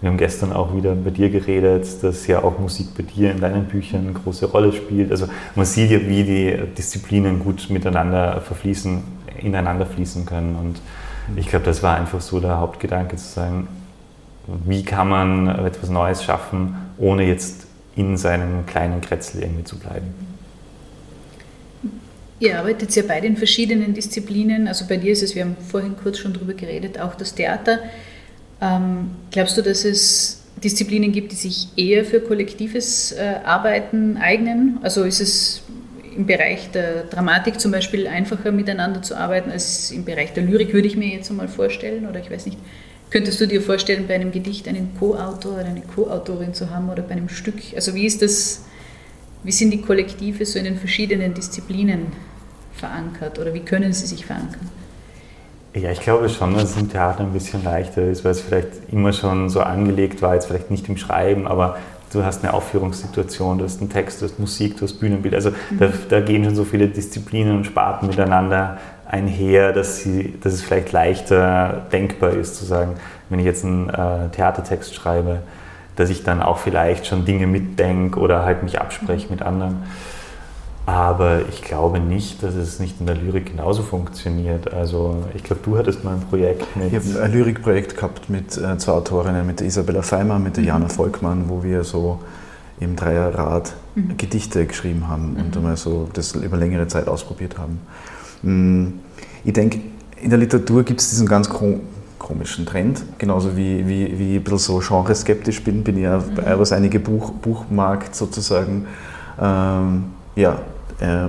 [0.01, 3.39] Wir haben gestern auch wieder bei dir geredet, dass ja auch Musik bei dir in
[3.39, 5.11] deinen Büchern eine große Rolle spielt.
[5.11, 9.01] Also man sieht ja, wie die Disziplinen gut miteinander verfließen,
[9.37, 10.57] ineinander fließen können.
[10.57, 10.81] Und
[11.37, 13.69] ich glaube, das war einfach so der Hauptgedanke zu sagen,
[14.65, 20.28] wie kann man etwas Neues schaffen, ohne jetzt in seinem kleinen Kretzel irgendwie zu bleiben.
[22.39, 24.67] Ihr arbeitet ja beide in verschiedenen Disziplinen.
[24.67, 27.79] Also bei dir ist es, wir haben vorhin kurz schon darüber geredet, auch das Theater.
[28.61, 34.79] Ähm, glaubst du, dass es Disziplinen gibt, die sich eher für kollektives äh, Arbeiten eignen?
[34.83, 35.63] Also ist es
[36.15, 40.73] im Bereich der Dramatik zum Beispiel einfacher miteinander zu arbeiten als im Bereich der Lyrik,
[40.73, 42.07] würde ich mir jetzt einmal vorstellen.
[42.07, 42.57] Oder ich weiß nicht,
[43.09, 47.03] könntest du dir vorstellen, bei einem Gedicht einen Co-Autor oder eine Co-Autorin zu haben oder
[47.03, 47.55] bei einem Stück?
[47.75, 48.65] Also wie ist das,
[49.43, 52.07] wie sind die Kollektive so in den verschiedenen Disziplinen
[52.79, 54.69] verankert oder wie können sie sich verankern?
[55.73, 58.91] Ja, ich glaube schon, dass es im Theater ein bisschen leichter ist, weil es vielleicht
[58.91, 61.77] immer schon so angelegt war, jetzt vielleicht nicht im Schreiben, aber
[62.11, 65.35] du hast eine Aufführungssituation, du hast einen Text, du hast Musik, du hast Bühnenbild.
[65.35, 65.79] Also mhm.
[65.79, 70.61] da, da, gehen schon so viele Disziplinen und Sparten miteinander einher, dass, sie, dass es
[70.61, 72.95] vielleicht leichter denkbar ist zu sagen,
[73.29, 75.41] wenn ich jetzt einen äh, Theatertext schreibe,
[75.95, 79.83] dass ich dann auch vielleicht schon Dinge mitdenke oder halt mich abspreche mit anderen.
[80.89, 84.73] Aber ich glaube nicht, dass es nicht in der Lyrik genauso funktioniert.
[84.73, 86.91] Also ich glaube, du hattest mal ein Projekt mit...
[86.91, 90.63] Ich habe ein Lyrikprojekt gehabt mit äh, zwei Autorinnen, mit der Isabella Feimer, mit der
[90.63, 90.89] Jana mhm.
[90.89, 92.17] Volkmann, wo wir so
[92.79, 94.17] im Dreierrad mhm.
[94.17, 95.41] Gedichte geschrieben haben mhm.
[95.41, 97.81] und einmal so das über längere Zeit ausprobiert haben.
[98.41, 98.99] Mm,
[99.43, 99.81] ich denke,
[100.19, 101.51] in der Literatur gibt es diesen ganz
[102.17, 106.17] komischen Trend, genauso wie, wie, wie ich ein bisschen so genreskeptisch bin, bin ich ja,
[106.17, 106.57] mhm.
[106.57, 108.87] was einige Buch, Buchmarkt sozusagen
[109.39, 110.57] ähm, ja,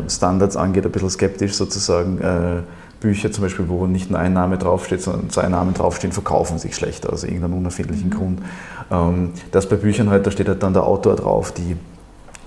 [0.08, 2.18] Standards angeht, ein bisschen skeptisch sozusagen.
[2.18, 2.62] Äh,
[3.00, 6.76] Bücher zum Beispiel, wo nicht nur ein Name draufsteht, sondern zwei Namen draufstehen, verkaufen sich
[6.76, 8.14] schlechter aus irgendeinem unerfindlichen mhm.
[8.14, 8.42] Grund.
[8.90, 11.76] Ähm, das bei Büchern halt, da steht halt dann der Autor drauf, die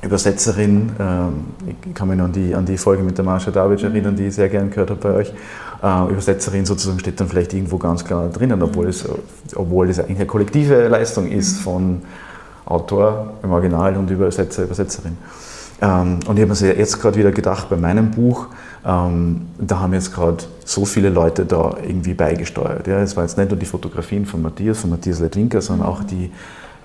[0.04, 3.82] Übersetzerin, ähm, ich kann mich noch an die, an die Folge mit der Marsha David
[3.82, 3.92] mhm.
[3.92, 5.34] erinnern, die ich sehr gern gehört habe bei euch.
[5.82, 9.08] Äh, Übersetzerin sozusagen steht dann vielleicht irgendwo ganz klar drinnen, obwohl es,
[9.56, 12.02] obwohl es eigentlich eine kollektive Leistung ist von
[12.66, 15.18] Autor im Original und Übersetzer, Übersetzerin.
[15.82, 18.48] Ähm, und ich habe mir jetzt gerade wieder gedacht, bei meinem Buch,
[18.86, 22.88] ähm, da haben jetzt gerade so viele Leute da irgendwie beigesteuert.
[22.88, 26.04] Ja, es war jetzt nicht nur die Fotografien von Matthias, von Matthias Ledwinker, sondern auch
[26.04, 26.32] die,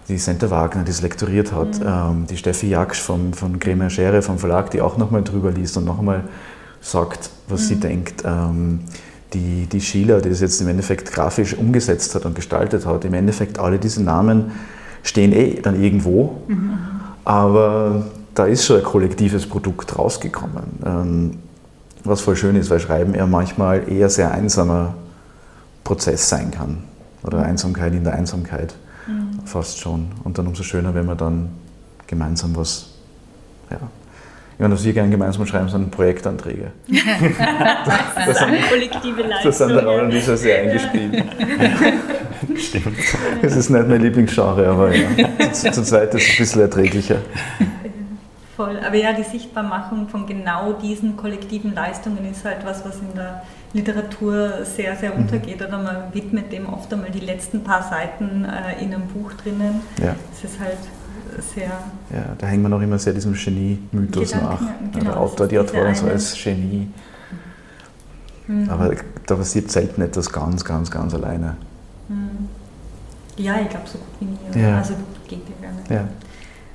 [0.09, 1.87] die Senta Wagner, die es lektoriert hat, mhm.
[1.87, 5.77] ähm, die Steffi Jaksch von, von Creme Schere vom Verlag, die auch nochmal drüber liest
[5.77, 6.25] und nochmal
[6.81, 7.65] sagt, was mhm.
[7.67, 8.23] sie denkt.
[8.25, 8.81] Ähm,
[9.35, 13.15] die, die Sheila, die das jetzt im Endeffekt grafisch umgesetzt hat und gestaltet hat, im
[13.15, 14.53] Endeffekt alle diese Namen
[15.03, 16.79] stehen eh dann irgendwo, mhm.
[17.25, 18.07] aber
[18.39, 20.65] da ist schon ein kollektives Produkt rausgekommen.
[20.87, 21.39] Ähm,
[22.05, 24.95] was voll schön ist, weil Schreiben ja manchmal eher sehr einsamer
[25.83, 26.85] Prozess sein kann.
[27.25, 28.75] Oder Einsamkeit in der Einsamkeit
[29.09, 29.41] mhm.
[29.45, 30.07] fast schon.
[30.23, 31.49] Und dann umso schöner, wenn man dann
[32.07, 32.91] gemeinsam was,
[33.71, 33.79] ja.
[34.55, 36.73] Ich meine, was wir gerne gemeinsam schreiben, sind Projektanträge.
[36.89, 39.45] das, sind kollektive Leistung.
[39.45, 41.25] Das sind der Raul und Lisa sehr eingespielt.
[42.57, 42.99] Stimmt.
[43.41, 45.09] Das ist nicht mein Lieblingsgenre, aber ja,
[45.53, 47.19] zu, zu zweit ist es ein bisschen erträglicher.
[48.59, 53.15] Voll, aber ja, die Sichtbarmachung von genau diesen kollektiven Leistungen ist halt was, was in
[53.15, 55.21] der Literatur sehr, sehr mhm.
[55.21, 55.63] untergeht.
[55.63, 59.83] Oder man widmet dem oft einmal die letzten paar Seiten äh, in einem Buch drinnen.
[60.03, 60.17] Ja.
[60.33, 60.79] Das ist halt
[61.55, 61.69] sehr.
[62.11, 64.61] Ja, da hängt man auch immer sehr diesem Genie-Mythos nach.
[64.93, 66.89] Genau, der Autor, die Autorin so als Genie.
[68.49, 68.69] Mhm.
[68.71, 68.91] Aber
[69.25, 71.57] da passiert selten etwas ganz, ganz, ganz alleine.
[72.09, 72.49] Mhm.
[73.37, 74.65] Ja, ich glaube so gut wie nie.
[74.65, 74.79] Ja.
[74.79, 74.95] Also
[75.29, 75.89] geht ja gar nicht.
[75.89, 76.09] Ja.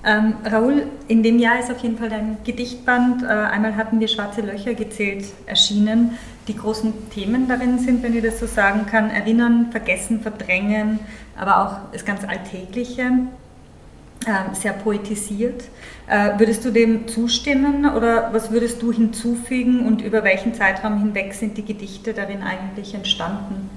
[0.05, 4.09] Ähm, Raoul, in dem Jahr ist auf jeden Fall dein Gedichtband, äh, einmal hatten wir
[4.09, 6.17] Schwarze Löcher gezählt, erschienen.
[6.49, 10.99] Die großen Themen darin sind, wenn ich das so sagen kann, erinnern, vergessen, verdrängen,
[11.37, 13.11] aber auch das ganz Alltägliche,
[14.25, 15.63] äh, sehr poetisiert.
[16.07, 21.33] Äh, würdest du dem zustimmen oder was würdest du hinzufügen und über welchen Zeitraum hinweg
[21.33, 23.69] sind die Gedichte darin eigentlich entstanden?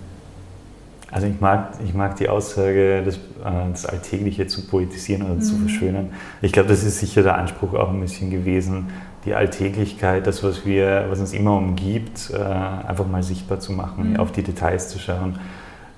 [1.11, 5.41] Also ich mag, ich mag die Aussage, das, äh, das Alltägliche zu poetisieren oder mhm.
[5.41, 6.11] zu verschönern.
[6.43, 8.89] Ich glaube, das ist sicher der Anspruch auch ein bisschen gewesen,
[9.25, 14.13] die Alltäglichkeit, das, was, wir, was uns immer umgibt, äh, einfach mal sichtbar zu machen,
[14.13, 14.17] mhm.
[14.17, 15.39] auf die Details zu schauen,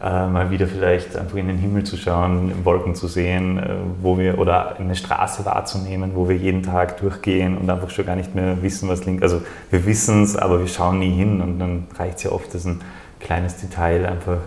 [0.02, 3.60] äh, mal wieder vielleicht einfach in den Himmel zu schauen, Wolken zu sehen,
[4.02, 8.14] wo wir, oder eine Straße wahrzunehmen, wo wir jeden Tag durchgehen und einfach schon gar
[8.16, 9.22] nicht mehr wissen, was links.
[9.22, 9.40] Also
[9.70, 12.66] wir wissen es, aber wir schauen nie hin und dann reicht es ja oft, dass
[12.66, 12.80] ein
[13.20, 14.38] kleines Detail einfach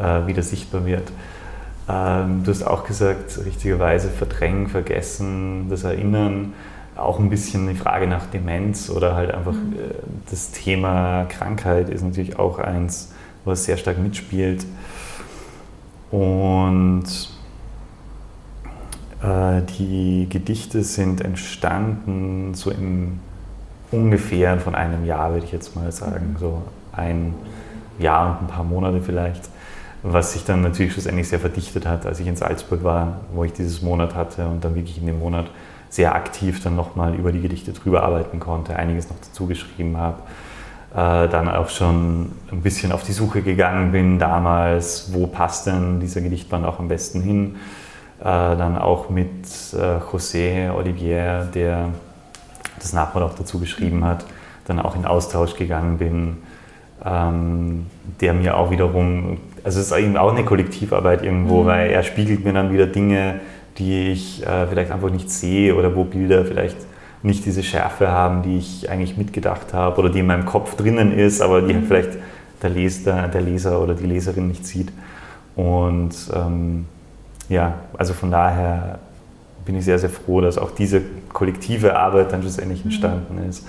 [0.00, 1.10] äh, wieder sichtbar wird.
[1.88, 6.52] Ähm, du hast auch gesagt, richtigerweise verdrängen, vergessen, das Erinnern.
[6.96, 9.74] Auch ein bisschen die Frage nach Demenz oder halt einfach mhm.
[9.74, 9.94] Äh,
[10.30, 13.12] das Thema Krankheit ist natürlich auch eins,
[13.44, 14.66] was sehr stark mitspielt.
[16.10, 17.04] Und
[19.22, 23.20] äh, die Gedichte sind entstanden so im
[23.90, 26.34] ungefähr von einem Jahr, würde ich jetzt mal sagen.
[26.34, 26.38] Mhm.
[26.38, 27.34] So ein
[27.98, 29.48] Jahr und ein paar Monate vielleicht.
[30.02, 33.52] Was sich dann natürlich schlussendlich sehr verdichtet hat, als ich in Salzburg war, wo ich
[33.52, 35.46] dieses Monat hatte und dann wirklich in dem Monat
[35.90, 40.18] sehr aktiv dann nochmal über die Gedichte drüber arbeiten konnte, einiges noch dazu geschrieben habe.
[40.94, 46.00] Äh, dann auch schon ein bisschen auf die Suche gegangen bin damals, wo passt denn
[46.00, 47.56] dieser Gedichtband auch am besten hin.
[48.20, 51.88] Äh, dann auch mit äh, José Olivier, der
[52.78, 54.24] das Nachwort auch dazu geschrieben hat,
[54.66, 56.38] dann auch in Austausch gegangen bin,
[57.04, 57.86] ähm,
[58.20, 61.66] der mir auch wiederum, also es ist eben auch eine Kollektivarbeit irgendwo, mhm.
[61.66, 63.40] weil er spiegelt mir dann wieder Dinge,
[63.76, 66.78] die ich äh, vielleicht einfach nicht sehe oder wo Bilder vielleicht
[67.22, 71.12] nicht diese Schärfe haben, die ich eigentlich mitgedacht habe oder die in meinem Kopf drinnen
[71.12, 71.84] ist, aber die mhm.
[71.84, 72.12] vielleicht
[72.62, 74.90] der Leser, der Leser oder die Leserin nicht sieht.
[75.54, 76.86] Und ähm,
[77.50, 79.00] ja, also von daher
[79.66, 81.02] bin ich sehr, sehr froh, dass auch diese
[81.34, 82.90] kollektive Arbeit dann schlussendlich mhm.
[82.90, 83.66] entstanden ist.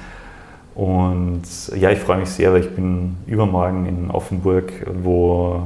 [0.75, 1.43] Und
[1.75, 4.71] ja, ich freue mich sehr, weil ich bin übermorgen in Offenburg,
[5.03, 5.63] wo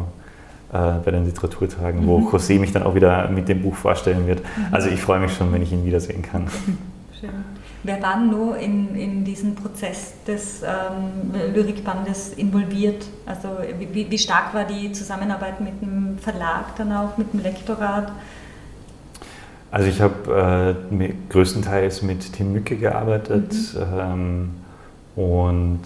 [0.73, 2.27] bei den Literaturtagen, wo mhm.
[2.27, 4.39] José mich dann auch wieder mit dem Buch vorstellen wird.
[4.39, 4.65] Mhm.
[4.71, 6.47] Also ich freue mich schon, wenn ich ihn wiedersehen kann.
[7.19, 7.29] Schön.
[7.85, 13.05] Wer war nur in, in diesen Prozess des ähm, Lyrikbandes involviert?
[13.25, 13.49] Also
[13.91, 18.09] wie, wie stark war die Zusammenarbeit mit dem Verlag dann auch, mit dem Lektorat?
[19.69, 23.53] Also ich habe äh, größtenteils mit Tim Mücke gearbeitet.
[23.73, 23.99] Mhm.
[23.99, 24.49] Ähm,
[25.15, 25.81] und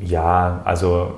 [0.00, 1.14] ja, also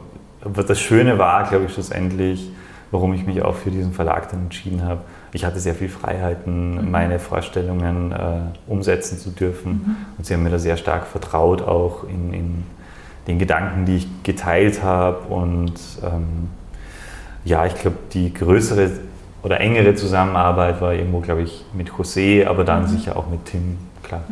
[0.49, 2.51] das Schöne war, glaube ich, schlussendlich,
[2.91, 5.01] warum ich mich auch für diesen Verlag dann entschieden habe.
[5.33, 6.91] Ich hatte sehr viel Freiheiten, mhm.
[6.91, 8.17] meine Vorstellungen äh,
[8.67, 9.73] umsetzen zu dürfen.
[9.73, 9.97] Mhm.
[10.19, 12.65] Und sie haben mir da sehr stark vertraut, auch in, in
[13.27, 15.27] den Gedanken, die ich geteilt habe.
[15.29, 16.49] Und ähm,
[17.45, 18.91] ja, ich glaube, die größere
[19.43, 22.89] oder engere Zusammenarbeit war irgendwo, glaube ich, mit José, aber dann mhm.
[22.89, 24.23] sicher auch mit Tim, klar.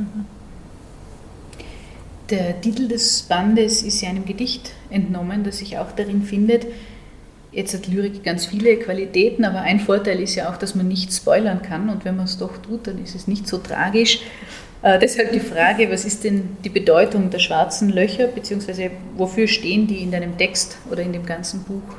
[2.31, 6.67] Der Titel des Bandes ist ja einem Gedicht entnommen, das sich auch darin findet.
[7.53, 11.13] Jetzt hat Lyrik ganz viele Qualitäten, aber ein Vorteil ist ja auch, dass man nicht
[11.13, 11.89] spoilern kann.
[11.89, 14.21] Und wenn man es doch tut, dann ist es nicht so tragisch.
[14.83, 19.87] Äh, deshalb die Frage, was ist denn die Bedeutung der schwarzen Löcher, beziehungsweise wofür stehen
[19.87, 21.97] die in deinem Text oder in dem ganzen Buch?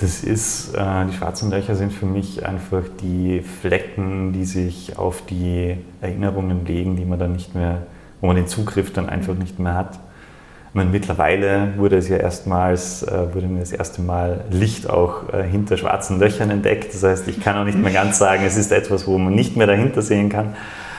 [0.00, 5.24] Das ist, äh, die schwarzen Löcher sind für mich einfach die Flecken, die sich auf
[5.26, 7.86] die Erinnerungen legen, die man dann nicht mehr
[8.22, 9.98] wo man den Zugriff dann einfach nicht mehr hat.
[10.72, 15.42] meine, mittlerweile wurde es ja erstmals, äh, wurde mir das erste Mal Licht auch äh,
[15.42, 16.94] hinter schwarzen Löchern entdeckt.
[16.94, 19.56] Das heißt, ich kann auch nicht mehr ganz sagen, es ist etwas, wo man nicht
[19.56, 20.54] mehr dahinter sehen kann.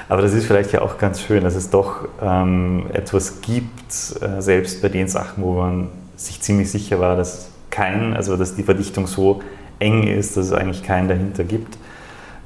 [0.09, 4.41] Aber das ist vielleicht ja auch ganz schön, dass es doch ähm, etwas gibt, äh,
[4.41, 8.63] selbst bei den Sachen, wo man sich ziemlich sicher war, dass kein, also dass die
[8.63, 9.41] Verdichtung so
[9.79, 11.77] eng ist, dass es eigentlich keinen dahinter gibt.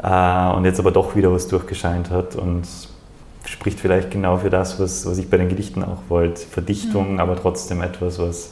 [0.03, 2.35] Äh, und jetzt aber doch wieder was durchgescheint hat.
[2.35, 2.67] Und
[3.47, 6.41] spricht vielleicht genau für das, was, was ich bei den Gedichten auch wollte.
[6.41, 7.19] Verdichtung, mhm.
[7.19, 8.51] aber trotzdem etwas, was,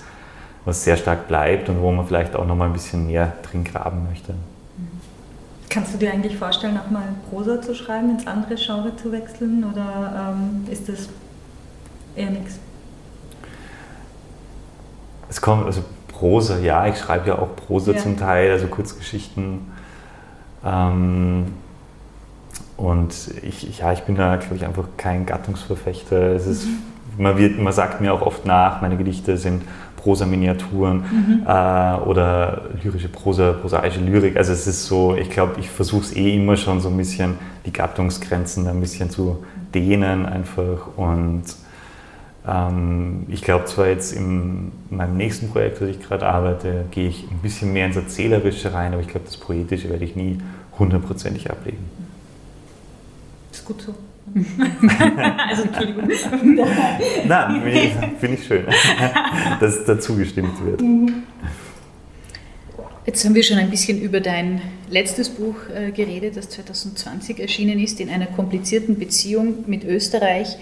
[0.64, 3.64] was sehr stark bleibt und wo man vielleicht auch noch mal ein bisschen mehr drin
[3.64, 4.34] graben möchte.
[4.34, 5.02] Mhm.
[5.70, 9.66] Kannst du dir eigentlich vorstellen, auch mal Prosa zu schreiben, ins andere Genre zu wechseln
[9.66, 11.10] oder ähm, ist das
[12.16, 12.60] eher nichts?
[15.28, 17.98] Es kommt, also Prosa, ja, ich schreibe ja auch Prosa ja.
[17.98, 19.72] zum Teil, also Kurzgeschichten.
[20.64, 21.48] Ähm,
[22.78, 26.34] und ich, ja, ich bin da, glaube ich, einfach kein Gattungsverfechter.
[26.34, 27.24] Es ist, mhm.
[27.24, 29.62] man, wird, man sagt mir auch oft nach, meine Gedichte sind
[29.96, 31.44] Prosa-Miniaturen mhm.
[31.48, 34.38] äh, oder lyrische Prosa, prosaische Lyrik.
[34.38, 37.36] Also es ist so, ich glaube, ich versuche es eh immer schon so ein bisschen,
[37.66, 40.90] die Gattungsgrenzen ein bisschen zu dehnen einfach.
[40.98, 41.44] Und
[42.46, 47.24] ähm, ich glaube zwar jetzt in meinem nächsten Projekt, das ich gerade arbeite, gehe ich
[47.32, 50.38] ein bisschen mehr ins Erzählerische rein, aber ich glaube, das Poetische werde ich nie
[50.78, 51.95] hundertprozentig ablegen
[53.66, 53.96] ist gut so.
[55.50, 56.08] also Entschuldigung.
[57.28, 57.62] Nein,
[58.20, 58.66] finde ich schön,
[59.60, 60.82] dass dazu gestimmt wird.
[63.06, 67.80] Jetzt haben wir schon ein bisschen über dein letztes Buch äh, geredet, das 2020 erschienen
[67.80, 70.58] ist, in einer komplizierten Beziehung mit Österreich.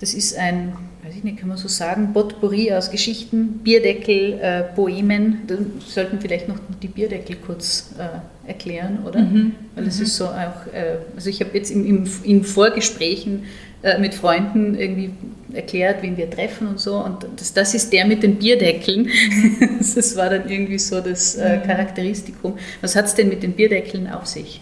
[0.00, 0.72] Das ist ein,
[1.04, 5.42] weiß ich nicht, kann man so sagen, Potpourri aus Geschichten, Bierdeckel, äh, Poemen.
[5.46, 8.18] Da sollten vielleicht noch die Bierdeckel kurz äh,
[8.48, 9.20] erklären, oder?
[9.20, 9.52] Mhm.
[9.74, 10.04] Weil das mhm.
[10.04, 13.44] ist so auch, äh, also ich habe jetzt im, im, in Vorgesprächen
[13.82, 15.10] äh, mit Freunden irgendwie
[15.52, 16.96] erklärt, wen wir treffen und so.
[16.96, 19.08] Und das, das ist der mit den Bierdeckeln.
[19.78, 22.58] das war dann irgendwie so das äh, Charakteristikum.
[22.80, 24.60] Was hat es denn mit den Bierdeckeln auf sich?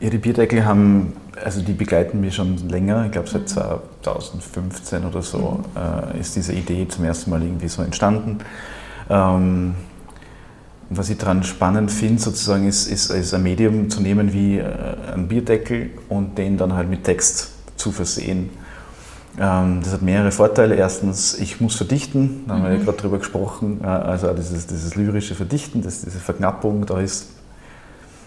[0.00, 1.12] Ja, die Bierdeckel haben,
[1.44, 3.04] also die begleiten mich schon länger.
[3.06, 7.82] Ich glaube, seit 2015 oder so äh, ist diese Idee zum ersten Mal irgendwie so
[7.82, 8.38] entstanden.
[9.10, 9.74] Ähm,
[10.96, 14.64] was ich daran spannend finde, sozusagen, ist, ist, ist, ein Medium zu nehmen wie äh,
[15.14, 18.50] ein Bierdeckel und den dann halt mit Text zu versehen.
[19.38, 20.74] Ähm, das hat mehrere Vorteile.
[20.74, 22.84] Erstens, ich muss verdichten, da haben wir ja mhm.
[22.84, 23.80] gerade drüber gesprochen.
[23.82, 27.28] Äh, also dieses, dieses lyrische Verdichten, das, diese Verknappung, da ist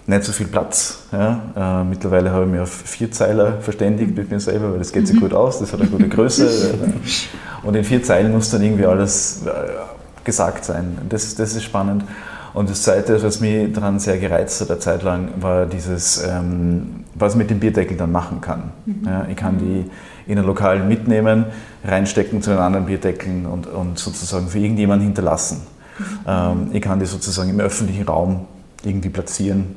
[0.07, 0.99] nicht so viel Platz.
[1.11, 1.82] Ja.
[1.82, 5.16] Äh, mittlerweile habe ich mich auf Vierzeiler verständigt mit mir selber, weil das geht sich
[5.18, 5.22] mhm.
[5.22, 6.76] gut aus, das hat eine gute Größe.
[7.63, 9.41] und in vier Zeilen muss dann irgendwie alles
[10.26, 10.97] gesagt sein.
[11.07, 12.03] Das, das ist spannend.
[12.55, 17.03] Und das Zweite, was mich daran sehr gereizt hat, eine Zeit lang, war dieses, ähm,
[17.13, 18.71] was ich mit dem Bierdeckel dann machen kann.
[18.85, 19.01] Mhm.
[19.05, 19.91] Ja, ich kann die
[20.25, 21.47] in ein Lokal mitnehmen,
[21.83, 25.63] reinstecken zu den anderen Bierdeckeln und, und sozusagen für irgendjemanden hinterlassen.
[25.99, 26.05] Mhm.
[26.25, 28.45] Ähm, ich kann die sozusagen im öffentlichen Raum
[28.85, 29.75] irgendwie platzieren.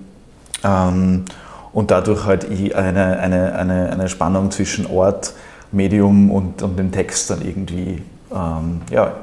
[0.63, 1.25] Ähm,
[1.73, 5.35] und dadurch halt eine, eine, eine, eine Spannung zwischen Ort,
[5.73, 8.03] Medium und, und dem Text dann irgendwie
[8.33, 9.15] ähm, ja,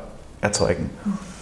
[0.41, 0.89] erzeugen.
[1.05, 1.34] Mhm.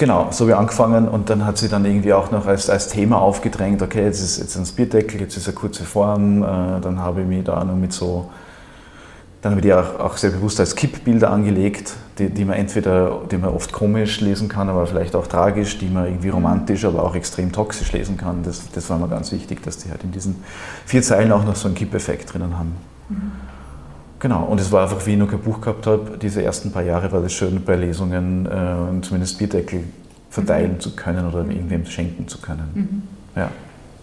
[0.00, 3.20] Genau, so ich angefangen und dann hat sie dann irgendwie auch noch als, als Thema
[3.20, 7.20] aufgedrängt, okay, jetzt ist jetzt ein Bierdeckel, jetzt ist eine kurze Form, äh, dann habe
[7.20, 8.30] ich mich da noch mit so,
[9.42, 13.20] dann habe ich die auch, auch sehr bewusst als Kippbilder angelegt, die, die man entweder,
[13.30, 17.04] die man oft komisch lesen kann, aber vielleicht auch tragisch, die man irgendwie romantisch, aber
[17.04, 18.42] auch extrem toxisch lesen kann.
[18.42, 20.42] Das, das war mir ganz wichtig, dass die halt in diesen
[20.86, 22.74] vier Zeilen auch noch so einen Kippeffekt drinnen haben.
[23.10, 23.32] Mhm.
[24.20, 26.82] Genau, und es war einfach, wie ich noch kein Buch gehabt habe, diese ersten paar
[26.82, 29.84] Jahre war das schön, bei Lesungen äh, zumindest Bierdeckel
[30.28, 30.80] verteilen mhm.
[30.80, 32.68] zu können oder irgendwem schenken zu können.
[32.74, 33.02] Mhm.
[33.34, 33.50] Ja.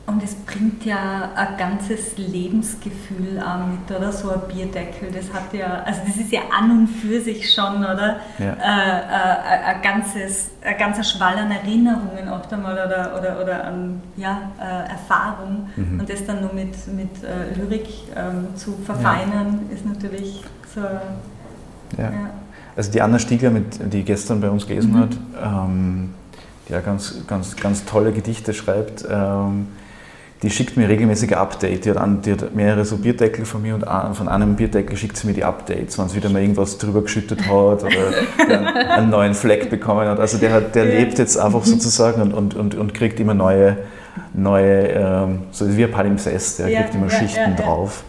[0.07, 4.09] Und es bringt ja ein ganzes Lebensgefühl mit, oder?
[4.13, 7.79] So ein Bierdeckel, das hat ja, also das ist ja an und für sich schon,
[7.79, 8.21] oder?
[8.39, 8.53] Ja.
[8.53, 14.01] Äh, äh, ein, ganzes, ein ganzer Schwall an Erinnerungen oft einmal oder, oder, oder an
[14.15, 15.67] ja, äh, Erfahrung.
[15.75, 15.99] Mhm.
[15.99, 19.75] Und das dann nur mit, mit äh, Lyrik ähm, zu verfeinern, ja.
[19.75, 20.41] ist natürlich
[20.73, 20.79] so.
[21.97, 22.03] Ja.
[22.05, 22.29] ja.
[22.77, 24.99] Also die Anna Stiegler, mit, die gestern bei uns gelesen mhm.
[24.99, 26.13] hat, ähm,
[26.65, 29.67] die ja ganz, ganz, ganz tolle Gedichte schreibt, ähm,
[30.43, 31.81] die schickt mir regelmäßige Updates.
[31.81, 33.85] Die die hat mehrere so Bierdeckel von mir und
[34.15, 37.41] von einem Bierdeckel schickt sie mir die Updates, wenn sie wieder mal irgendwas drüber geschüttet
[37.47, 37.87] hat oder
[38.95, 40.19] einen, neuen Fleck bekommen hat.
[40.19, 43.77] Also der, hat, der lebt jetzt einfach sozusagen und, und, und, und kriegt immer neue,
[44.33, 48.03] neue ähm, so wie ein Palimpsest, der ja, kriegt immer ja, Schichten ja, drauf.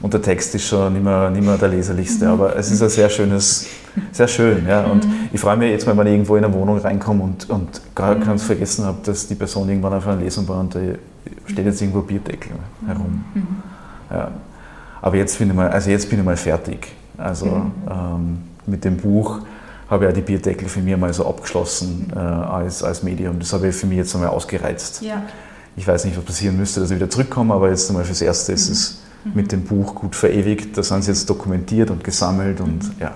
[0.00, 2.32] Und der Text ist schon nicht mehr, nicht mehr der leserlichste, mhm.
[2.32, 3.66] aber es ist ein sehr schönes,
[4.12, 4.66] sehr schön.
[4.66, 4.84] Ja.
[4.84, 5.28] Und mhm.
[5.32, 8.14] ich freue mich jetzt mal, wenn ich irgendwo in eine Wohnung reinkomme und, und gar
[8.14, 8.24] mhm.
[8.24, 10.80] ganz vergessen habe, dass die Person irgendwann auf einer Lesung war und da
[11.46, 12.52] steht jetzt irgendwo Bierdeckel
[12.86, 13.24] herum.
[13.34, 13.46] Mhm.
[14.10, 14.30] Ja.
[15.00, 16.88] Aber jetzt bin, ich mal, also jetzt bin ich mal fertig.
[17.16, 17.72] Also mhm.
[17.90, 19.40] ähm, mit dem Buch
[19.90, 23.38] habe ich ja die Bierdeckel für mich mal so abgeschlossen äh, als, als Medium.
[23.38, 25.02] Das habe ich für mich jetzt einmal ausgereizt.
[25.02, 25.22] Ja.
[25.76, 28.52] Ich weiß nicht, was passieren müsste, dass ich wieder zurückkomme, aber jetzt einmal fürs Erste
[28.52, 29.32] ist es mhm.
[29.34, 30.76] mit dem Buch gut verewigt.
[30.76, 32.92] Da sind sie jetzt dokumentiert und gesammelt und mhm.
[33.00, 33.12] ja.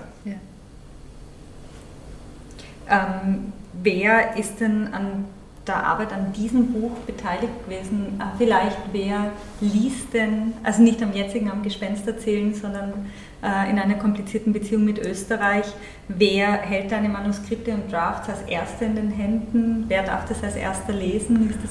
[2.88, 3.52] Ähm,
[3.82, 5.24] wer ist denn an
[5.66, 8.20] der Arbeit an diesem Buch beteiligt gewesen?
[8.20, 9.30] Äh, vielleicht wer
[9.60, 12.92] liest denn, also nicht am jetzigen, am Gespenst erzählen, sondern
[13.42, 15.66] äh, in einer komplizierten Beziehung mit Österreich.
[16.08, 19.84] Wer hält deine Manuskripte und Drafts als Erster in den Händen?
[19.88, 21.48] Wer darf das als Erster lesen?
[21.50, 21.70] Ist das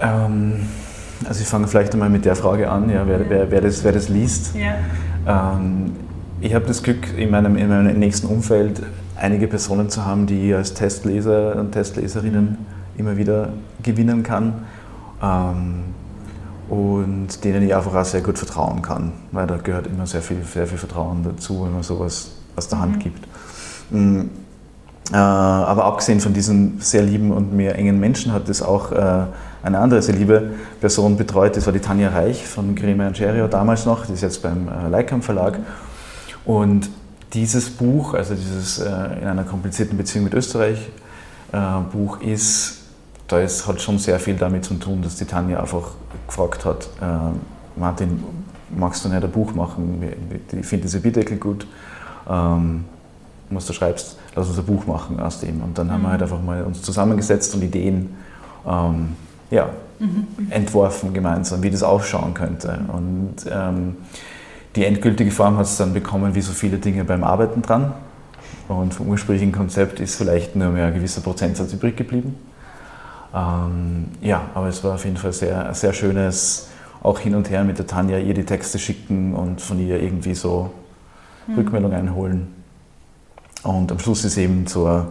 [0.00, 0.66] ähm,
[1.26, 3.92] also ich fange vielleicht einmal mit der Frage an, ja, wer, wer, wer, das, wer
[3.92, 4.54] das liest.
[4.54, 5.54] Ja.
[5.56, 5.92] Ähm,
[6.40, 8.82] ich habe das Glück, in meinem, in meinem nächsten Umfeld
[9.16, 12.56] einige Personen zu haben, die ich als Testleser und Testleserinnen mhm.
[12.98, 13.50] immer wieder
[13.82, 14.64] gewinnen kann
[15.22, 15.84] ähm,
[16.68, 20.42] und denen ich einfach auch sehr gut vertrauen kann, weil da gehört immer sehr viel,
[20.44, 23.00] sehr viel Vertrauen dazu, wenn man sowas aus der Hand mhm.
[23.00, 23.28] gibt.
[23.90, 24.30] Mhm.
[25.12, 29.24] Äh, aber abgesehen von diesen sehr lieben und mir engen Menschen hat es auch äh,
[29.62, 31.56] eine andere sehr liebe Person betreut.
[31.56, 34.06] Das war die Tanja Reich von Grima Angerio damals noch.
[34.06, 35.58] Die ist jetzt beim äh, Leikam Verlag.
[36.46, 36.88] Und
[37.34, 38.88] dieses Buch, also dieses äh,
[39.20, 40.78] in einer komplizierten Beziehung mit Österreich
[41.52, 41.58] äh,
[41.92, 42.78] Buch ist,
[43.26, 45.90] da ist, hat schon sehr viel damit zu tun, dass die Tanja einfach
[46.26, 48.22] gefragt hat, äh, Martin,
[48.70, 50.02] magst du nicht ein Buch machen?
[50.52, 51.66] Ich finde diese Bierdeckel gut,
[52.28, 52.84] ähm,
[53.50, 55.60] was du schreibst, lass uns ein Buch machen aus dem.
[55.62, 56.12] Und dann haben wir mhm.
[56.12, 58.14] halt einfach mal uns zusammengesetzt und Ideen
[58.66, 59.16] ähm,
[59.50, 60.26] ja, mhm.
[60.50, 62.78] entworfen gemeinsam, wie das ausschauen könnte.
[62.92, 63.96] Und ähm,
[64.76, 67.94] die endgültige Form hat es dann bekommen, wie so viele Dinge beim Arbeiten dran.
[68.68, 72.34] Und vom ursprünglichen Konzept ist vielleicht nur mehr ein gewisser Prozentsatz übrig geblieben.
[73.34, 76.68] Ähm, ja, aber es war auf jeden Fall sehr, ein sehr schönes,
[77.02, 80.34] auch hin und her mit der Tanja, ihr die Texte schicken und von ihr irgendwie
[80.34, 80.70] so
[81.46, 81.56] mhm.
[81.56, 82.48] Rückmeldung einholen.
[83.62, 85.06] Und am Schluss ist eben so eine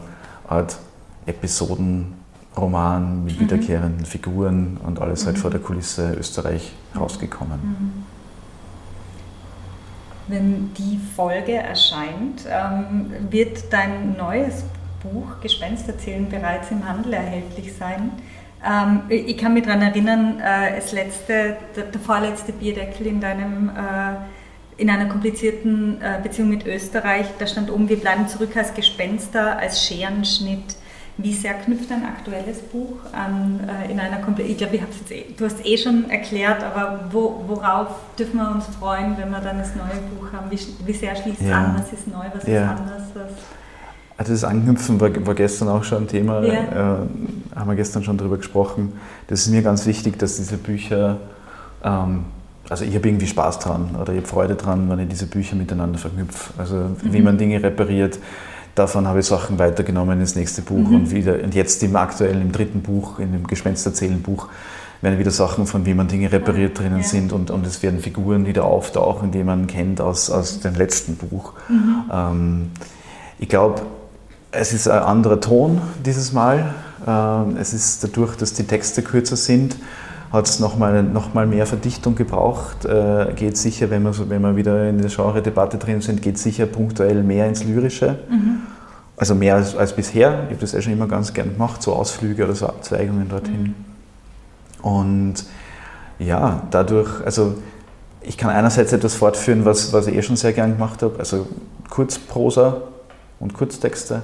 [0.47, 0.77] Art
[1.25, 3.39] Episodenroman mit mhm.
[3.39, 5.41] wiederkehrenden Figuren und alles halt mhm.
[5.41, 7.59] vor der Kulisse Österreich rausgekommen.
[7.61, 8.12] Mhm.
[10.27, 14.63] Wenn die Folge erscheint, ähm, wird dein neues
[15.01, 18.11] Buch Gespensterzählen bereits im Handel erhältlich sein.
[18.65, 23.69] Ähm, ich kann mich daran erinnern, äh, das letzte, der, der, vorletzte Bierdeckel in deinem
[23.69, 24.15] äh,
[24.77, 29.57] in einer komplizierten äh, Beziehung mit Österreich, da stand oben, wir bleiben zurück als Gespenster,
[29.57, 30.77] als Scherenschnitt.
[31.17, 35.45] Wie sehr knüpft ein aktuelles Buch an, äh, in einer Komple ich glaube, eh, du
[35.45, 37.87] hast eh schon erklärt, aber wo, worauf
[38.17, 40.49] dürfen wir uns freuen, wenn wir dann das neue Buch haben?
[40.49, 41.57] Wie, wie sehr schließt es ja.
[41.57, 41.75] an?
[41.77, 42.63] Was ist neu, was ja.
[42.63, 43.03] ist anders?
[43.13, 43.31] Was
[44.17, 46.53] also das Anknüpfen war, war, gestern auch schon ein Thema, ja.
[46.53, 48.93] äh, haben wir gestern schon darüber gesprochen.
[49.27, 51.17] Das ist mir ganz wichtig, dass diese Bücher,
[51.83, 52.25] ähm,
[52.69, 55.55] also ich habe irgendwie Spaß dran oder ich habe Freude dran, wenn ich diese Bücher
[55.55, 56.53] miteinander verknüpfe.
[56.57, 56.95] Also mhm.
[57.03, 58.19] wie man Dinge repariert,
[58.75, 60.95] davon habe ich Sachen weitergenommen ins nächste Buch mhm.
[60.95, 64.47] und wieder und jetzt im aktuellen, im dritten Buch, in dem Gespensterzählen-Buch,
[65.01, 67.03] werden wieder Sachen von wie man Dinge repariert drinnen ja.
[67.03, 71.17] sind und, und es werden Figuren wieder auftauchen, die man kennt aus, aus dem letzten
[71.17, 71.53] Buch.
[71.67, 72.03] Mhm.
[72.11, 72.71] Ähm,
[73.39, 73.81] ich glaube,
[74.51, 76.73] es ist ein anderer Ton dieses Mal.
[77.05, 79.75] Ähm, es ist dadurch, dass die Texte kürzer sind,
[80.33, 82.85] hat es nochmal noch mal mehr Verdichtung gebraucht.
[82.85, 86.65] Äh, geht sicher, wenn wir, wenn wir wieder in der Genre-Debatte drin sind, geht sicher
[86.65, 88.17] punktuell mehr ins Lyrische.
[88.27, 88.61] Mhm.
[89.15, 90.45] Also mehr als, als bisher.
[90.45, 93.61] Ich habe das ja schon immer ganz gern gemacht, so Ausflüge oder so Abzweigungen dorthin.
[93.61, 93.75] Mhm.
[94.81, 95.35] Und
[96.17, 97.55] ja, dadurch, also
[98.21, 101.45] ich kann einerseits etwas fortführen, was, was ich eh schon sehr gern gemacht habe, also
[101.91, 102.81] Kurzprosa
[103.39, 104.23] und Kurztexte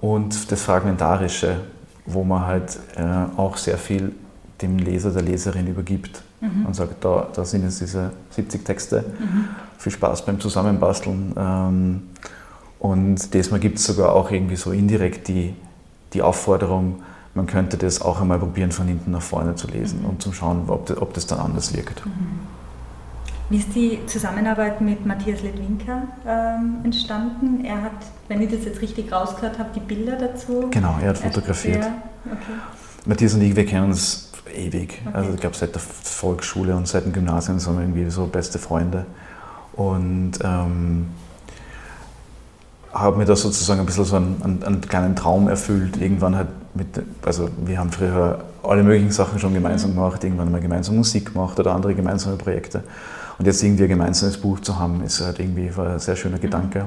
[0.00, 1.60] und das Fragmentarische,
[2.06, 3.02] wo man halt äh,
[3.36, 4.12] auch sehr viel
[4.60, 6.66] dem Leser, der Leserin übergibt mhm.
[6.66, 9.48] und sagt, da, da sind jetzt diese 70 Texte, mhm.
[9.78, 11.34] viel Spaß beim Zusammenbasteln.
[11.36, 12.02] Ähm,
[12.78, 15.54] und diesmal gibt es sogar auch irgendwie so indirekt die,
[16.12, 17.02] die Aufforderung,
[17.34, 20.10] man könnte das auch einmal probieren, von hinten nach vorne zu lesen mhm.
[20.10, 22.04] und zu schauen, ob das, ob das dann anders wirkt.
[22.04, 22.40] Mhm.
[23.50, 27.64] Wie ist die Zusammenarbeit mit Matthias Ledwinka ähm, entstanden?
[27.64, 27.92] Er hat,
[28.28, 30.68] wenn ich das jetzt richtig rausgehört habe, die Bilder dazu.
[30.70, 31.86] Genau, er hat fotografiert.
[32.26, 32.36] Okay.
[33.06, 34.27] Matthias und ich, wir kennen uns
[34.58, 35.00] ewig.
[35.06, 35.16] Okay.
[35.16, 38.58] Also ich glaube seit der Volksschule und seit dem Gymnasium sind wir irgendwie so beste
[38.58, 39.06] Freunde.
[39.74, 41.06] Und ähm,
[42.92, 46.00] habe mir da sozusagen ein bisschen so einen, einen, einen, kleinen Traum erfüllt.
[46.00, 46.86] Irgendwann halt mit,
[47.24, 49.94] also wir haben früher alle möglichen Sachen schon gemeinsam mhm.
[49.94, 52.82] gemacht, irgendwann mal gemeinsam Musik gemacht oder andere gemeinsame Projekte.
[53.38, 56.86] Und jetzt irgendwie ein gemeinsames Buch zu haben, ist halt irgendwie ein sehr schöner Gedanke.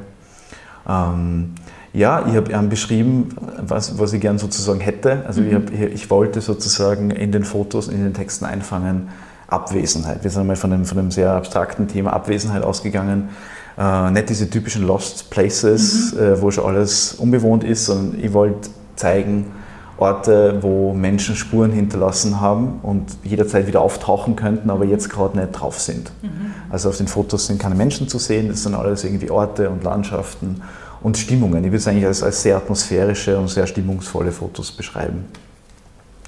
[0.88, 1.56] Ähm,
[1.94, 5.24] ja, ich habe beschrieben, was, was ich gern sozusagen hätte.
[5.28, 5.48] Also mhm.
[5.48, 9.10] ich, hab, ich, wollte sozusagen in den Fotos, in den Texten einfangen,
[9.48, 10.24] Abwesenheit.
[10.24, 13.30] Wir sind einmal von einem, von einem sehr abstrakten Thema Abwesenheit ausgegangen.
[13.78, 16.20] Äh, nicht diese typischen Lost Places, mhm.
[16.20, 19.52] äh, wo schon alles unbewohnt ist, sondern ich wollte zeigen,
[19.98, 25.52] Orte, wo Menschen Spuren hinterlassen haben und jederzeit wieder auftauchen könnten, aber jetzt gerade nicht
[25.52, 26.12] drauf sind.
[26.24, 26.54] Mhm.
[26.72, 29.84] Also auf den Fotos sind keine Menschen zu sehen, das sind alles irgendwie Orte und
[29.84, 30.62] Landschaften
[31.02, 31.64] und Stimmungen.
[31.64, 35.26] Ich würde es eigentlich als, als sehr atmosphärische und sehr stimmungsvolle Fotos beschreiben.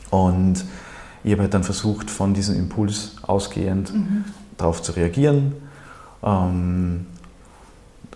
[0.09, 0.63] Und
[1.23, 4.25] ich habe halt dann versucht, von diesem Impuls ausgehend mhm.
[4.57, 5.53] darauf zu reagieren
[6.23, 7.05] ähm,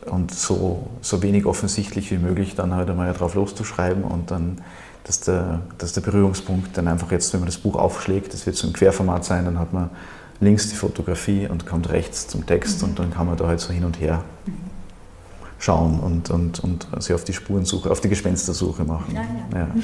[0.06, 4.62] und so, so wenig offensichtlich wie möglich dann halt einmal drauf loszuschreiben und dann
[5.04, 8.58] dass der, dass der Berührungspunkt dann einfach jetzt, wenn man das Buch aufschlägt, das wird
[8.58, 9.90] so im Querformat sein, dann hat man
[10.42, 12.90] links die Fotografie und kommt rechts zum Text mhm.
[12.90, 14.67] und dann kann man da halt so hin und her mhm.
[15.60, 19.14] Schauen und, und, und sich auf die Spurensuche, auf die Gespenstersuche machen.
[19.16, 19.60] Ja, ja.
[19.60, 19.68] ja.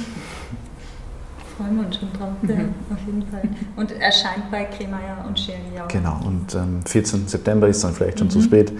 [1.57, 2.49] Freuen wir uns schon drauf, mhm.
[2.49, 2.55] ja,
[2.91, 3.43] auf jeden Fall.
[3.75, 5.87] Und erscheint bei Kremeyer und Scheri auch.
[5.87, 7.27] Genau, und am ähm, 14.
[7.27, 8.43] September ist dann vielleicht schon zu mhm.
[8.43, 8.73] spät,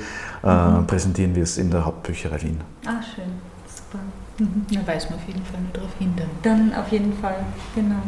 [0.43, 0.87] äh, mhm.
[0.87, 2.61] präsentieren wir es in der Hauptbücherei Wien.
[2.85, 3.25] Ah, schön,
[3.67, 4.03] super.
[4.39, 4.65] Mhm.
[4.71, 6.13] Da weiß man auf jeden Fall nur darauf hin.
[6.41, 7.35] Dann auf jeden Fall,
[7.75, 8.01] genau.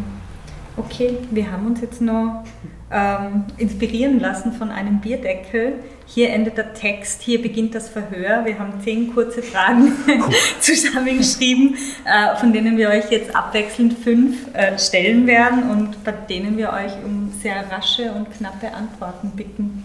[0.77, 2.43] Okay, wir haben uns jetzt noch
[2.91, 5.73] ähm, inspirieren lassen von einem Bierdeckel.
[6.07, 8.45] Hier endet der Text, hier beginnt das Verhör.
[8.45, 9.91] Wir haben zehn kurze Fragen
[10.59, 11.75] zusammengeschrieben,
[12.05, 16.71] äh, von denen wir euch jetzt abwechselnd fünf äh, stellen werden und bei denen wir
[16.71, 19.83] euch um sehr rasche und knappe Antworten bitten.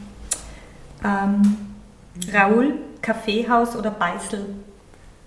[1.03, 1.57] Ähm,
[2.33, 4.55] Raoul, Kaffeehaus oder Beißel?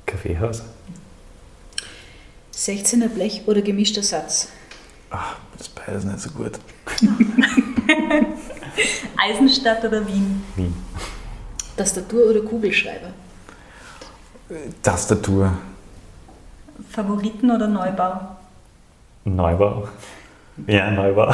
[0.06, 0.64] Kaffeehaus.
[2.54, 4.50] 16er Blech oder gemischter Satz?
[5.10, 6.60] Ach, das ist beides nicht so gut.
[9.18, 10.44] Eisenstadt oder Wien?
[10.56, 10.74] Wien.
[11.76, 13.10] Tastatur oder Kugelschreiber?
[14.82, 15.54] Tastatur.
[16.90, 18.38] Favoriten oder Neubau?
[19.26, 19.88] Neubau.
[20.68, 21.34] Ja, Neubau.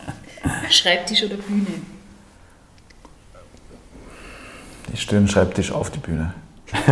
[0.70, 1.66] Schreibtisch oder Bühne?
[4.92, 6.34] Ich stelle einen Schreibtisch auf die Bühne.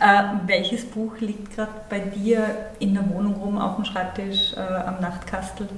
[0.00, 4.60] äh, welches Buch liegt gerade bei dir in der Wohnung rum, auf dem Schreibtisch, äh,
[4.60, 5.68] am Nachtkastel?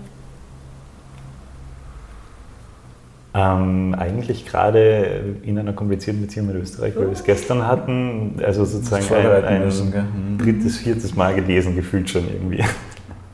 [3.37, 8.65] Ähm, eigentlich gerade in einer komplizierten Beziehung mit Österreich, weil wir es gestern hatten, also
[8.65, 10.39] sozusagen ein, ein müssen, mhm.
[10.39, 12.63] drittes, viertes Mal gelesen, gefühlt schon irgendwie.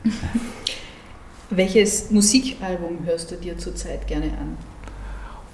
[1.51, 4.57] Welches Musikalbum hörst du dir zurzeit gerne an?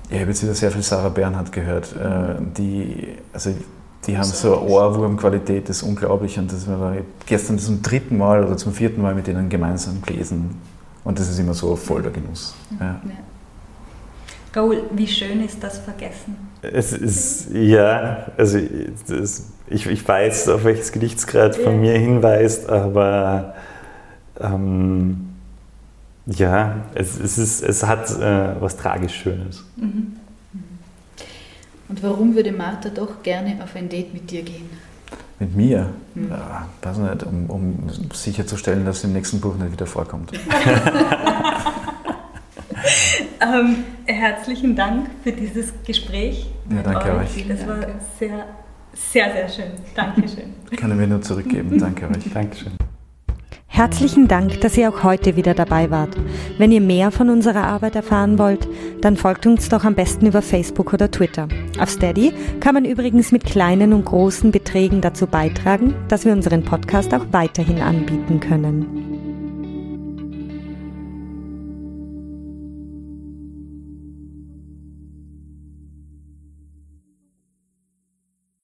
[0.10, 1.94] ich habe jetzt wieder sehr viel Sarah Bernhardt gehört.
[1.96, 3.54] Äh, die, also
[4.06, 6.40] die haben so eine Ohrwurmqualität, das ist unglaublich.
[6.40, 6.96] Und das war
[7.26, 10.56] gestern zum dritten Mal oder zum vierten Mal mit denen gemeinsam gelesen.
[11.04, 12.56] Und das ist immer so voll der Genuss.
[12.80, 12.86] Ja.
[12.86, 13.02] Ja.
[14.58, 16.36] Raoul, wie schön ist das Vergessen?
[16.62, 18.60] Es ist, ja, also
[19.08, 21.80] das, ich, ich weiß, auf welches Gedichtsgrad von ja.
[21.80, 23.54] mir hinweist, aber
[24.40, 25.30] ähm,
[26.26, 29.64] ja, es, es, ist, es hat äh, was tragisch Schönes.
[29.76, 30.16] Mhm.
[31.90, 34.70] Und warum würde Martha doch gerne auf ein Date mit dir gehen?
[35.40, 35.90] Mit mir?
[36.16, 36.30] Mhm.
[36.30, 40.32] Ja, weiß nicht, um, um sicherzustellen, dass es im nächsten Buch nicht wieder vorkommt.
[43.42, 46.48] ähm, herzlichen Dank für dieses Gespräch.
[46.70, 47.46] Ja, danke euch.
[47.50, 47.80] Es war
[48.20, 48.46] sehr,
[48.94, 49.72] sehr, sehr schön.
[49.96, 50.54] Dankeschön.
[50.76, 51.78] Kann ich mir nur zurückgeben.
[51.78, 52.24] Danke euch.
[52.34, 52.74] Dankeschön.
[53.70, 56.18] Herzlichen Dank, dass ihr auch heute wieder dabei wart.
[56.58, 58.68] Wenn ihr mehr von unserer Arbeit erfahren wollt,
[59.02, 61.48] dann folgt uns doch am besten über Facebook oder Twitter.
[61.80, 66.64] Auf Steady kann man übrigens mit kleinen und großen Beträgen dazu beitragen, dass wir unseren
[66.64, 69.17] Podcast auch weiterhin anbieten können.